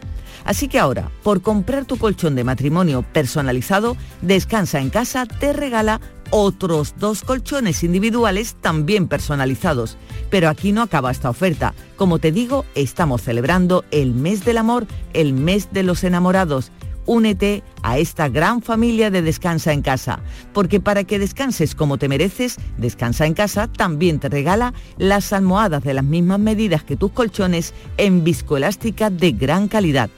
[0.44, 6.00] Así que ahora, por comprar tu colchón de matrimonio personalizado, Descansa en casa te regala
[6.30, 9.96] otros dos colchones individuales también personalizados.
[10.30, 11.74] Pero aquí no acaba esta oferta.
[11.96, 16.72] Como te digo, estamos celebrando el mes del amor, el mes de los enamorados.
[17.06, 20.20] Únete a esta gran familia de Descansa en Casa,
[20.54, 25.84] porque para que descanses como te mereces, Descansa en Casa también te regala las almohadas
[25.84, 30.08] de las mismas medidas que tus colchones en viscoelástica de gran calidad.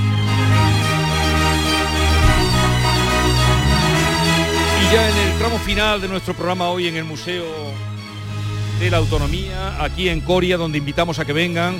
[4.91, 7.45] Ya en el tramo final de nuestro programa hoy en el Museo
[8.79, 11.75] de la Autonomía, aquí en Coria, donde invitamos a que vengan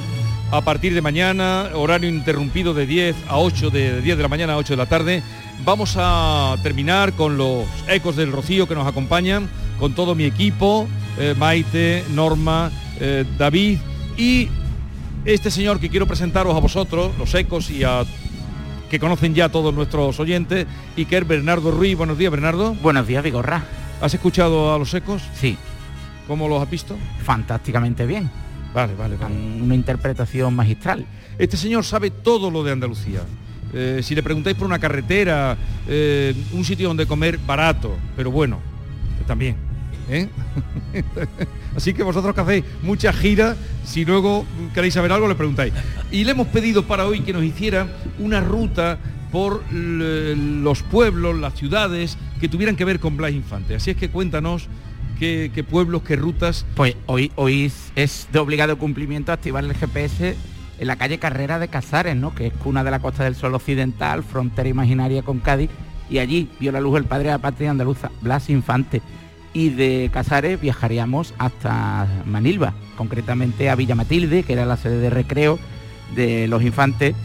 [0.50, 4.54] a partir de mañana, horario interrumpido de 10 a 8, de 10 de la mañana
[4.54, 5.24] a 8 de la tarde.
[5.66, 10.88] Vamos a terminar con los ecos del Rocío que nos acompañan, con todo mi equipo,
[11.20, 13.80] eh, Maite, Norma, eh, David
[14.16, 14.48] y
[15.26, 18.06] este señor que quiero presentaros a vosotros, los ecos y a
[18.92, 20.68] que conocen ya todos nuestros oyentes,
[20.98, 21.96] y que es Bernardo Ruiz.
[21.96, 22.74] Buenos días, Bernardo.
[22.74, 23.64] Buenos días, Vigorra.
[24.02, 25.24] ¿Has escuchado a los ecos?
[25.34, 25.58] Sí.
[26.28, 26.98] ¿Cómo los has visto?
[27.24, 28.30] Fantásticamente bien.
[28.74, 29.34] Vale, vale, vale.
[29.34, 31.06] Una interpretación magistral.
[31.40, 33.22] Este señor sabe todo lo de Andalucía.
[33.74, 35.56] Eh, si le preguntáis por una carretera,
[35.88, 38.60] eh, un sitio donde comer barato, pero bueno,
[39.26, 39.56] también.
[40.12, 40.30] ¿Eh?
[41.76, 43.56] Así que vosotros que hacéis mucha gira,
[43.86, 45.74] si luego queréis saber algo, le preguntáis.
[46.12, 47.88] Y le hemos pedido para hoy que nos hiciera
[48.20, 49.00] una ruta
[49.32, 53.76] por los pueblos, las ciudades que tuvieran que ver con Blas Infante.
[53.76, 54.68] Así es que cuéntanos
[55.18, 56.66] qué, pueblos, qué rutas.
[56.76, 60.36] Pues hoy, hoy es de obligado cumplimiento activar el GPS
[60.80, 62.36] en la calle Carrera de Casares, ¿no?
[62.36, 65.70] que es cuna de la Costa del Sol Occidental, frontera imaginaria con Cádiz,
[66.10, 69.02] y allí vio la luz el padre de la patria andaluza, Blas Infante
[69.54, 75.10] y de Casares viajaríamos hasta Manilva, concretamente a Villa Matilde, que era la sede de
[75.10, 75.60] recreo
[76.16, 77.16] de los infantes,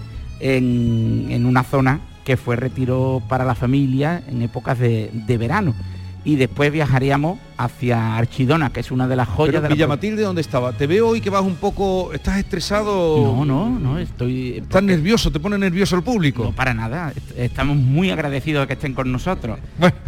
[0.41, 5.75] en, una zona que fue retiro para la familia en épocas de verano.
[6.25, 10.41] Y después viajaríamos hacia Archidona, que es una de las joyas de Villa Matilde, ¿dónde
[10.41, 10.73] estaba?
[10.73, 12.13] Te veo hoy que vas un poco...
[12.13, 13.19] ¿Estás estresado?
[13.23, 14.59] No, no, no, estoy...
[14.59, 15.31] ¿Estás nervioso?
[15.31, 16.45] ¿Te pone nervioso el público?
[16.45, 17.13] No, para nada.
[17.37, 19.59] Estamos muy agradecidos de que estén con nosotros.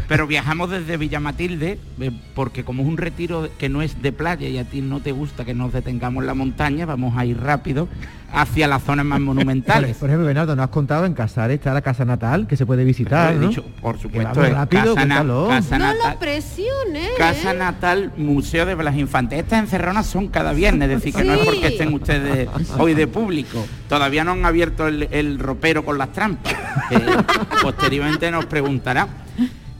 [0.08, 4.12] Pero viajamos desde Villa Matilde, eh, porque como es un retiro que no es de
[4.12, 7.24] playa y a ti no te gusta que nos detengamos en la montaña, vamos a
[7.24, 7.88] ir rápido
[8.32, 9.96] hacia las zonas más monumentales.
[9.96, 12.84] Por ejemplo, Bernardo, ¿no has contado en Casares está la casa natal que se puede
[12.84, 13.34] visitar?
[13.34, 13.48] ¿no?
[13.48, 15.06] Dicho, por supuesto, rápido, casa,
[15.48, 17.10] casa no lo presiones.
[17.16, 19.40] Casa natal, Museo de Blas Infantes.
[19.40, 23.06] Estas encerronas son cada viernes, es decir, que no es porque estén ustedes hoy de
[23.06, 23.64] público.
[23.88, 26.54] Todavía no han abierto el, ropero con las trampas.
[27.62, 29.08] posteriormente nos preguntará.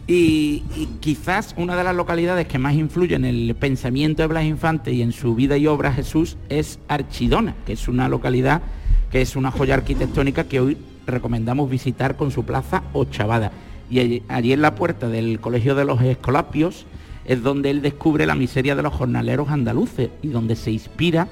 [0.07, 0.65] Y,
[1.01, 5.03] quizás una de las localidades que más influye en el pensamiento de Blas Infante y
[5.03, 8.63] en su vida y obra Jesús es Archidona, que es una localidad
[9.11, 13.53] que es una joya arquitectónica que hoy recomendamos visitar con su plaza Ochavada.
[13.91, 16.85] Y allí, en la puerta del Colegio de los Escolapios
[17.29, 21.29] es donde él descubre la miseria de los jornaleros andaluces y donde se inspira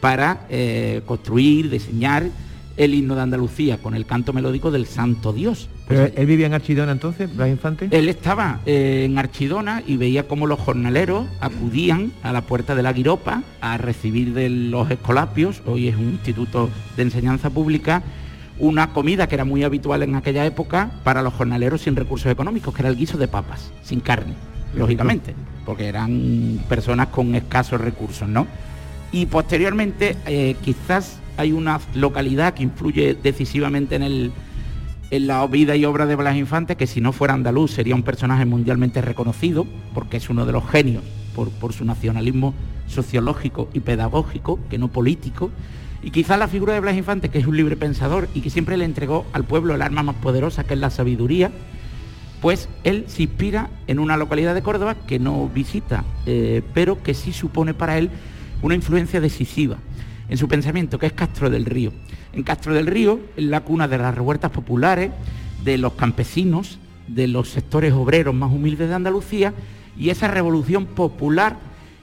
[0.00, 2.30] para eh, construir, diseñar
[2.76, 5.68] el himno de Andalucía con el canto melódico del Santo Dios.
[5.86, 7.88] ¿Pero él vivía en Archidona entonces, Blas Infante?
[7.90, 12.82] Él estaba eh, en Archidona y veía cómo los jornaleros acudían a la puerta de
[12.82, 18.02] la Guiropa a recibir de los escolapios, hoy es un instituto de enseñanza pública,
[18.60, 22.72] una comida que era muy habitual en aquella época para los jornaleros sin recursos económicos,
[22.72, 24.34] que era el guiso de papas, sin carne,
[24.74, 28.46] lógicamente, porque eran personas con escasos recursos, ¿no?
[29.12, 34.32] Y posteriormente eh, quizás hay una localidad que influye decisivamente en, el,
[35.10, 38.02] en la vida y obra de Blas Infante, que si no fuera andaluz sería un
[38.02, 41.02] personaje mundialmente reconocido, porque es uno de los genios
[41.34, 42.54] por, su nacionalismo
[42.86, 45.50] sociológico y pedagógico, que no político.
[46.02, 48.76] Y quizás la figura de Blas Infante, que es un libre pensador y que siempre
[48.76, 51.50] le entregó al pueblo el arma más poderosa, que es la sabiduría,
[52.40, 57.14] pues él se inspira en una localidad de Córdoba que no visita, eh, pero que
[57.14, 58.10] sí supone para él
[58.62, 59.76] una influencia decisiva
[60.28, 61.92] en su pensamiento, que es Castro del Río.
[62.32, 65.10] En Castro del Río es la cuna de las revueltas populares,
[65.64, 66.78] de los campesinos,
[67.08, 69.52] de los sectores obreros más humildes de Andalucía,
[69.98, 71.56] y esa revolución popular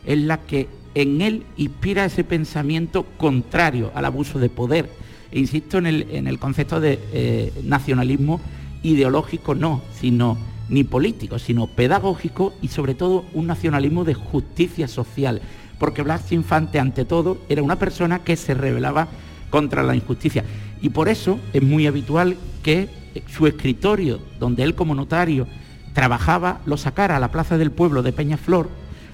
[0.05, 4.89] es la que en él inspira ese pensamiento contrario al abuso de poder.
[5.31, 8.39] E insisto en el, concepto de eh, nacionalismo
[8.83, 10.37] ideológico, no, sino
[10.69, 15.41] ni político, sino pedagógico y sobre todo un nacionalismo de justicia social
[15.79, 19.07] porque Blas Infante, ante todo, era una persona que se rebelaba
[19.49, 20.43] contra la injusticia.
[20.81, 22.89] Y por eso es muy habitual que
[23.27, 25.47] su escritorio, donde él como notario
[25.93, 28.69] trabajaba, lo sacara a la Plaza del Pueblo de Peñaflor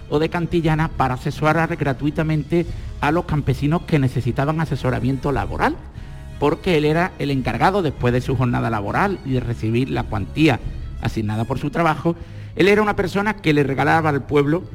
[0.09, 2.65] o de Cantillana para asesorar gratuitamente
[2.99, 5.75] a los campesinos que necesitaban asesoramiento laboral,
[6.43, 10.59] porque él era el encargado después de su jornada laboral y de recibir la cuantía
[10.99, 12.17] asignada por su trabajo,
[12.57, 14.65] él era una persona que le regalaba al pueblo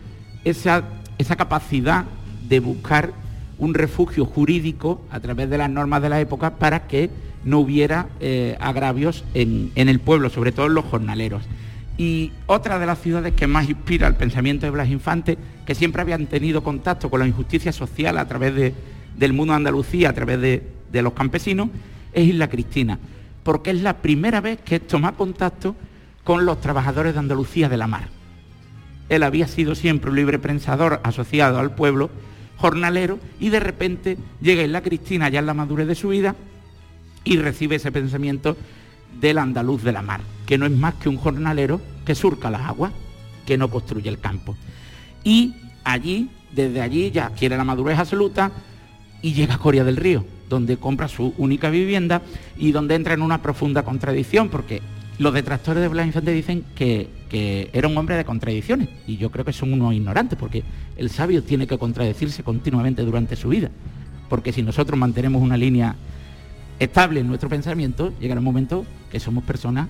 [0.44, 0.84] esa
[1.18, 2.06] esa capacidad
[2.48, 3.12] de buscar
[3.58, 7.10] un refugio jurídico a través de las normas de la época para que
[7.44, 11.42] no hubiera eh, agravios en, el pueblo, sobre todo en los jornaleros.
[11.98, 16.00] Y otra de las ciudades que más inspira el pensamiento de Blas Infante, que siempre
[16.00, 18.72] habían tenido contacto con la injusticia social a través
[19.18, 21.68] del mundo de Andalucía, a través de, de los campesinos,
[22.12, 22.98] es Isla Cristina,
[23.42, 25.74] porque es la primera vez que toma contacto
[26.24, 28.08] con los trabajadores de Andalucía de la mar.
[29.08, 32.10] Él había sido siempre un libre prensador asociado al pueblo,
[32.56, 36.36] jornalero, y de repente llega en la Cristina ya en la madurez de su vida
[37.24, 38.56] y recibe ese pensamiento
[39.20, 42.62] del andaluz de la mar, que no es más que un jornalero que surca las
[42.62, 42.92] aguas,
[43.46, 44.56] que no construye el campo.
[45.24, 48.50] Y allí, desde allí ya quiere la madurez absoluta
[49.22, 52.22] y llega a Coria del Río, donde compra su única vivienda
[52.56, 54.80] y donde entra en una profunda contradicción, porque
[55.18, 59.30] Los detractores de Blas Infante dicen que, que, era un hombre de contradicciones y yo
[59.30, 60.62] creo que son unos ignorantes porque
[60.96, 63.68] el sabio tiene que contradecirse continuamente durante su vida.
[64.28, 65.96] Porque si nosotros mantenemos una línea
[66.78, 69.88] estable en nuestro pensamiento, llegará un momento que somos personas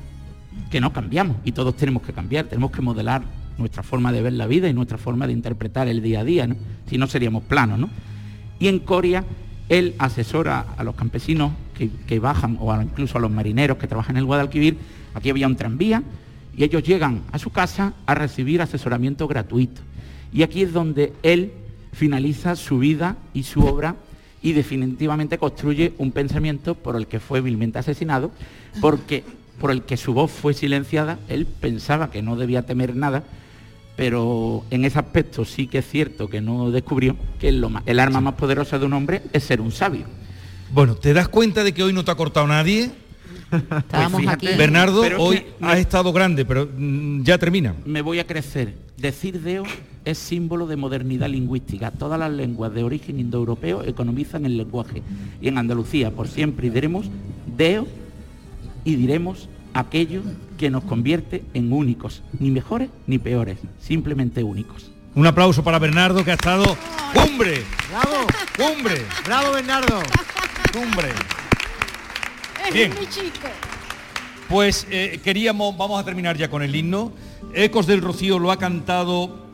[0.70, 3.22] que no cambiamos y todos tenemos que cambiar, tenemos que modelar
[3.59, 6.48] nuestra forma de ver la vida y nuestra forma de interpretar el día a día,
[6.86, 7.78] si no seríamos planos.
[7.78, 7.90] ¿no?
[8.59, 9.24] Y en Coria
[9.68, 11.52] él asesora a los campesinos
[12.06, 14.78] que, bajan o incluso a los marineros que trabajan en el Guadalquivir.
[15.14, 16.02] Aquí había un tranvía
[16.56, 19.80] y ellos llegan a su casa a recibir asesoramiento gratuito.
[20.32, 21.52] Y aquí es donde él
[21.92, 23.96] finaliza su vida y su obra
[24.42, 28.30] y definitivamente construye un pensamiento por el que fue vilmente asesinado,
[28.80, 29.24] porque
[29.60, 33.24] por el que su voz fue silenciada, él pensaba que no debía temer nada,
[33.99, 38.34] pero en ese aspecto sí que es cierto que no descubrió que el, arma más
[38.34, 40.05] poderosa de un hombre es ser un sabio.
[40.72, 42.92] Bueno, ¿te das cuenta de que hoy no te ha cortado nadie?
[43.51, 44.46] Estábamos aquí.
[44.57, 47.74] Bernardo, hoy has estado grande, pero mm, ya termina.
[47.86, 48.72] Me voy a crecer.
[48.96, 49.64] Decir Deo
[50.05, 51.90] es símbolo de modernidad lingüística.
[51.90, 55.03] Todas las lenguas de origen indoeuropeo economizan el lenguaje.
[55.40, 57.07] Y en Andalucía, por siempre, diremos
[57.57, 57.88] Deo
[58.84, 60.22] y diremos aquello
[60.56, 64.90] que nos convierte en únicos, ni mejores ni peores, simplemente únicos.
[65.14, 66.76] Un aplauso para Bernardo que ha estado
[67.14, 67.62] cumbre.
[67.90, 68.26] Bravo.
[68.56, 69.02] Cumbre.
[69.24, 70.00] Bravo Bernardo.
[70.72, 71.08] Cumbre.
[72.66, 72.94] Es Bien.
[72.94, 73.48] muy chico.
[74.48, 77.12] Pues eh, queríamos, vamos a terminar ya con el himno.
[77.54, 79.46] Ecos del Rocío lo ha cantado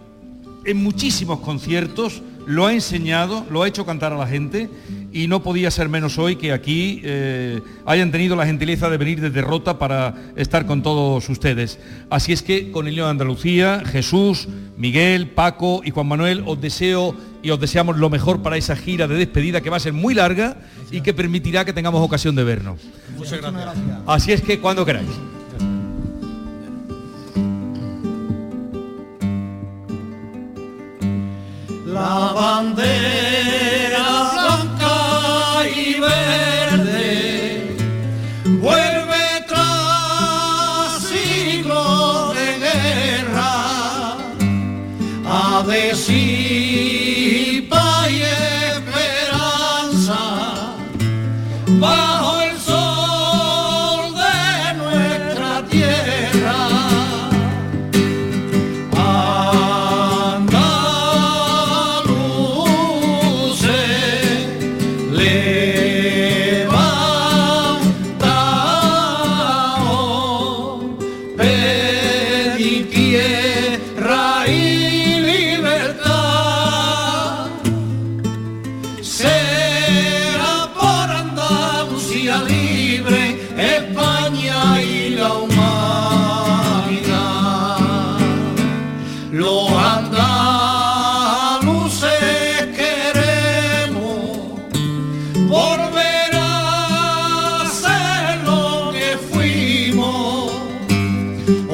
[0.65, 4.69] en muchísimos conciertos, lo ha enseñado, lo ha hecho cantar a la gente
[5.13, 9.21] y no podía ser menos hoy que aquí eh, hayan tenido la gentileza de venir
[9.21, 11.79] desde Rota para estar con todos ustedes.
[12.11, 17.15] Así es que con el de Andalucía, Jesús, Miguel, Paco y Juan Manuel, os deseo
[17.43, 20.15] y os deseamos lo mejor para esa gira de despedida que va a ser muy
[20.15, 20.57] larga
[20.91, 22.81] y que permitirá que tengamos ocasión de vernos.
[23.17, 23.75] Muchas gracias.
[24.07, 25.09] Así es que cuando queráis.
[32.15, 33.34] La bandera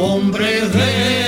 [0.01, 1.20] hombres de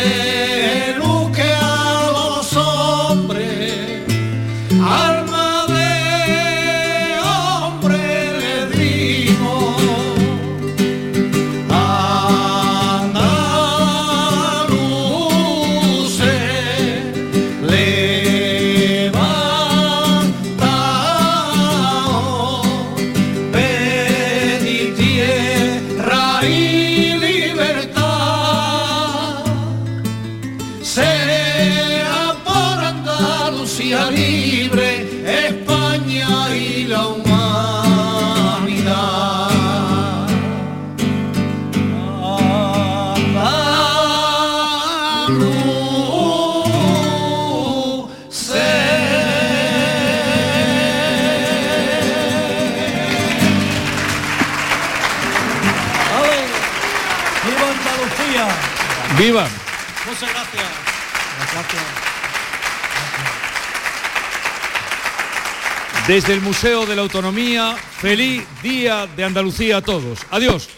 [66.12, 70.18] Desde el Museo de la Autonomía, feliz Día de Andalucía a todos.
[70.30, 70.68] Adiós.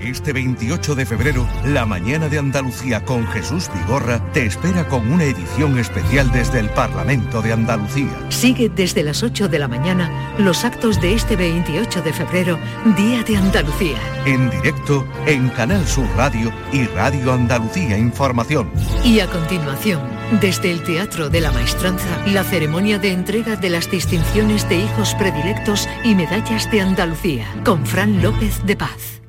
[0.00, 5.24] Este 28 de febrero, la mañana de Andalucía con Jesús Vigorra te espera con una
[5.24, 8.08] edición especial desde el Parlamento de Andalucía.
[8.30, 12.58] Sigue desde las 8 de la mañana los actos de este 28 de febrero,
[12.96, 13.98] Día de Andalucía.
[14.24, 18.70] En directo en Canal Sur Radio y Radio Andalucía Información.
[19.04, 20.00] Y a continuación,
[20.38, 25.12] desde el Teatro de la Maestranza, la ceremonia de entrega de las distinciones de hijos
[25.16, 29.20] predilectos y medallas de Andalucía, con Fran López de Paz.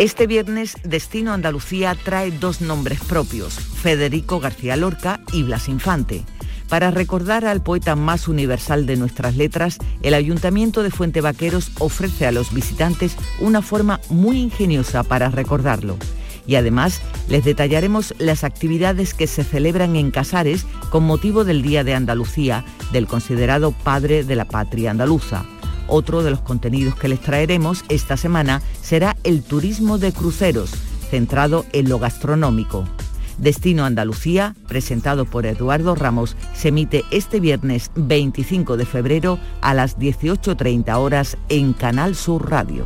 [0.00, 6.24] Este viernes, Destino Andalucía trae dos nombres propios, Federico García Lorca y Blas Infante.
[6.68, 12.26] Para recordar al poeta más universal de nuestras letras, el Ayuntamiento de Fuente Vaqueros ofrece
[12.26, 15.96] a los visitantes una forma muy ingeniosa para recordarlo.
[16.46, 21.84] Y además les detallaremos las actividades que se celebran en Casares con motivo del Día
[21.84, 25.44] de Andalucía, del considerado padre de la patria andaluza.
[25.86, 30.70] Otro de los contenidos que les traeremos esta semana será el turismo de cruceros,
[31.10, 32.84] centrado en lo gastronómico.
[33.38, 39.98] Destino Andalucía, presentado por Eduardo Ramos, se emite este viernes 25 de febrero a las
[39.98, 42.84] 18.30 horas en Canal Sur Radio.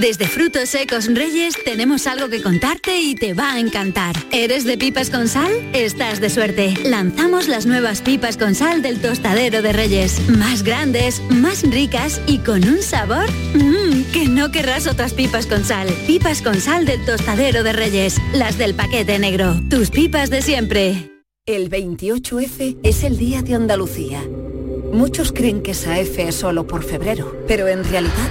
[0.00, 4.14] Desde Frutos Secos Reyes tenemos algo que contarte y te va a encantar.
[4.30, 5.50] ¿Eres de pipas con sal?
[5.72, 6.74] Estás de suerte.
[6.84, 10.28] Lanzamos las nuevas pipas con sal del tostadero de Reyes.
[10.28, 15.64] Más grandes, más ricas y con un sabor mmm, que no querrás otras pipas con
[15.64, 15.88] sal.
[16.06, 18.18] Pipas con sal del tostadero de Reyes.
[18.34, 19.54] Las del paquete negro.
[19.70, 21.10] Tus pipas de siempre.
[21.46, 24.22] El 28F es el Día de Andalucía.
[24.92, 28.30] Muchos creen que esa F es solo por febrero, pero en realidad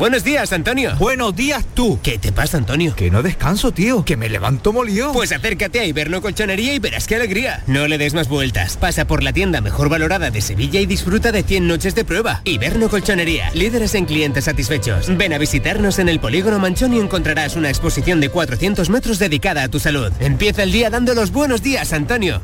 [0.00, 0.96] Buenos días, Antonio.
[0.98, 1.98] Buenos días tú.
[2.02, 2.94] ¿Qué te pasa, Antonio?
[2.96, 4.02] Que no descanso, tío.
[4.02, 5.12] Que me levanto molido.
[5.12, 7.62] Pues acércate a Iberno Colchonería y verás qué alegría.
[7.66, 8.78] No le des más vueltas.
[8.78, 12.40] Pasa por la tienda mejor valorada de Sevilla y disfruta de 100 noches de prueba.
[12.44, 15.14] Iberno Colchonería, líderes en clientes satisfechos.
[15.18, 19.64] Ven a visitarnos en el Polígono Manchón y encontrarás una exposición de 400 metros dedicada
[19.64, 20.10] a tu salud.
[20.20, 22.40] Empieza el día dando los buenos días, Antonio.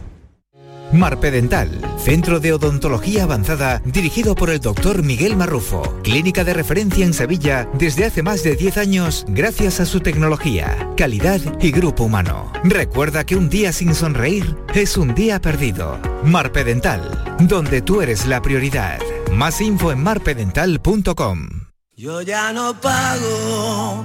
[0.93, 7.13] Marpedental, centro de odontología avanzada dirigido por el doctor Miguel Marrufo, clínica de referencia en
[7.13, 12.53] Sevilla desde hace más de 10 años gracias a su tecnología, calidad y grupo humano.
[12.65, 15.99] Recuerda que un día sin sonreír es un día perdido.
[16.25, 19.01] Marpedental, donde tú eres la prioridad.
[19.33, 21.49] Más info en marpedental.com.
[21.97, 24.05] Yo ya no pago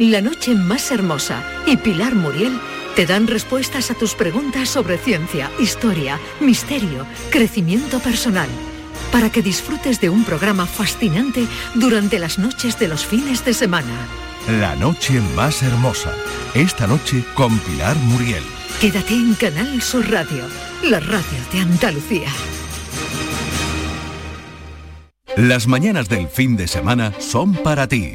[0.00, 2.58] La noche más hermosa y Pilar Muriel
[2.96, 8.48] te dan respuestas a tus preguntas sobre ciencia, historia, misterio, crecimiento personal,
[9.12, 14.08] para que disfrutes de un programa fascinante durante las noches de los fines de semana.
[14.48, 16.12] La noche más hermosa.
[16.54, 18.42] Esta noche con Pilar Muriel.
[18.80, 20.42] Quédate en Canal Sur Radio,
[20.82, 22.28] la radio de Andalucía.
[25.36, 28.14] Las mañanas del fin de semana son para ti,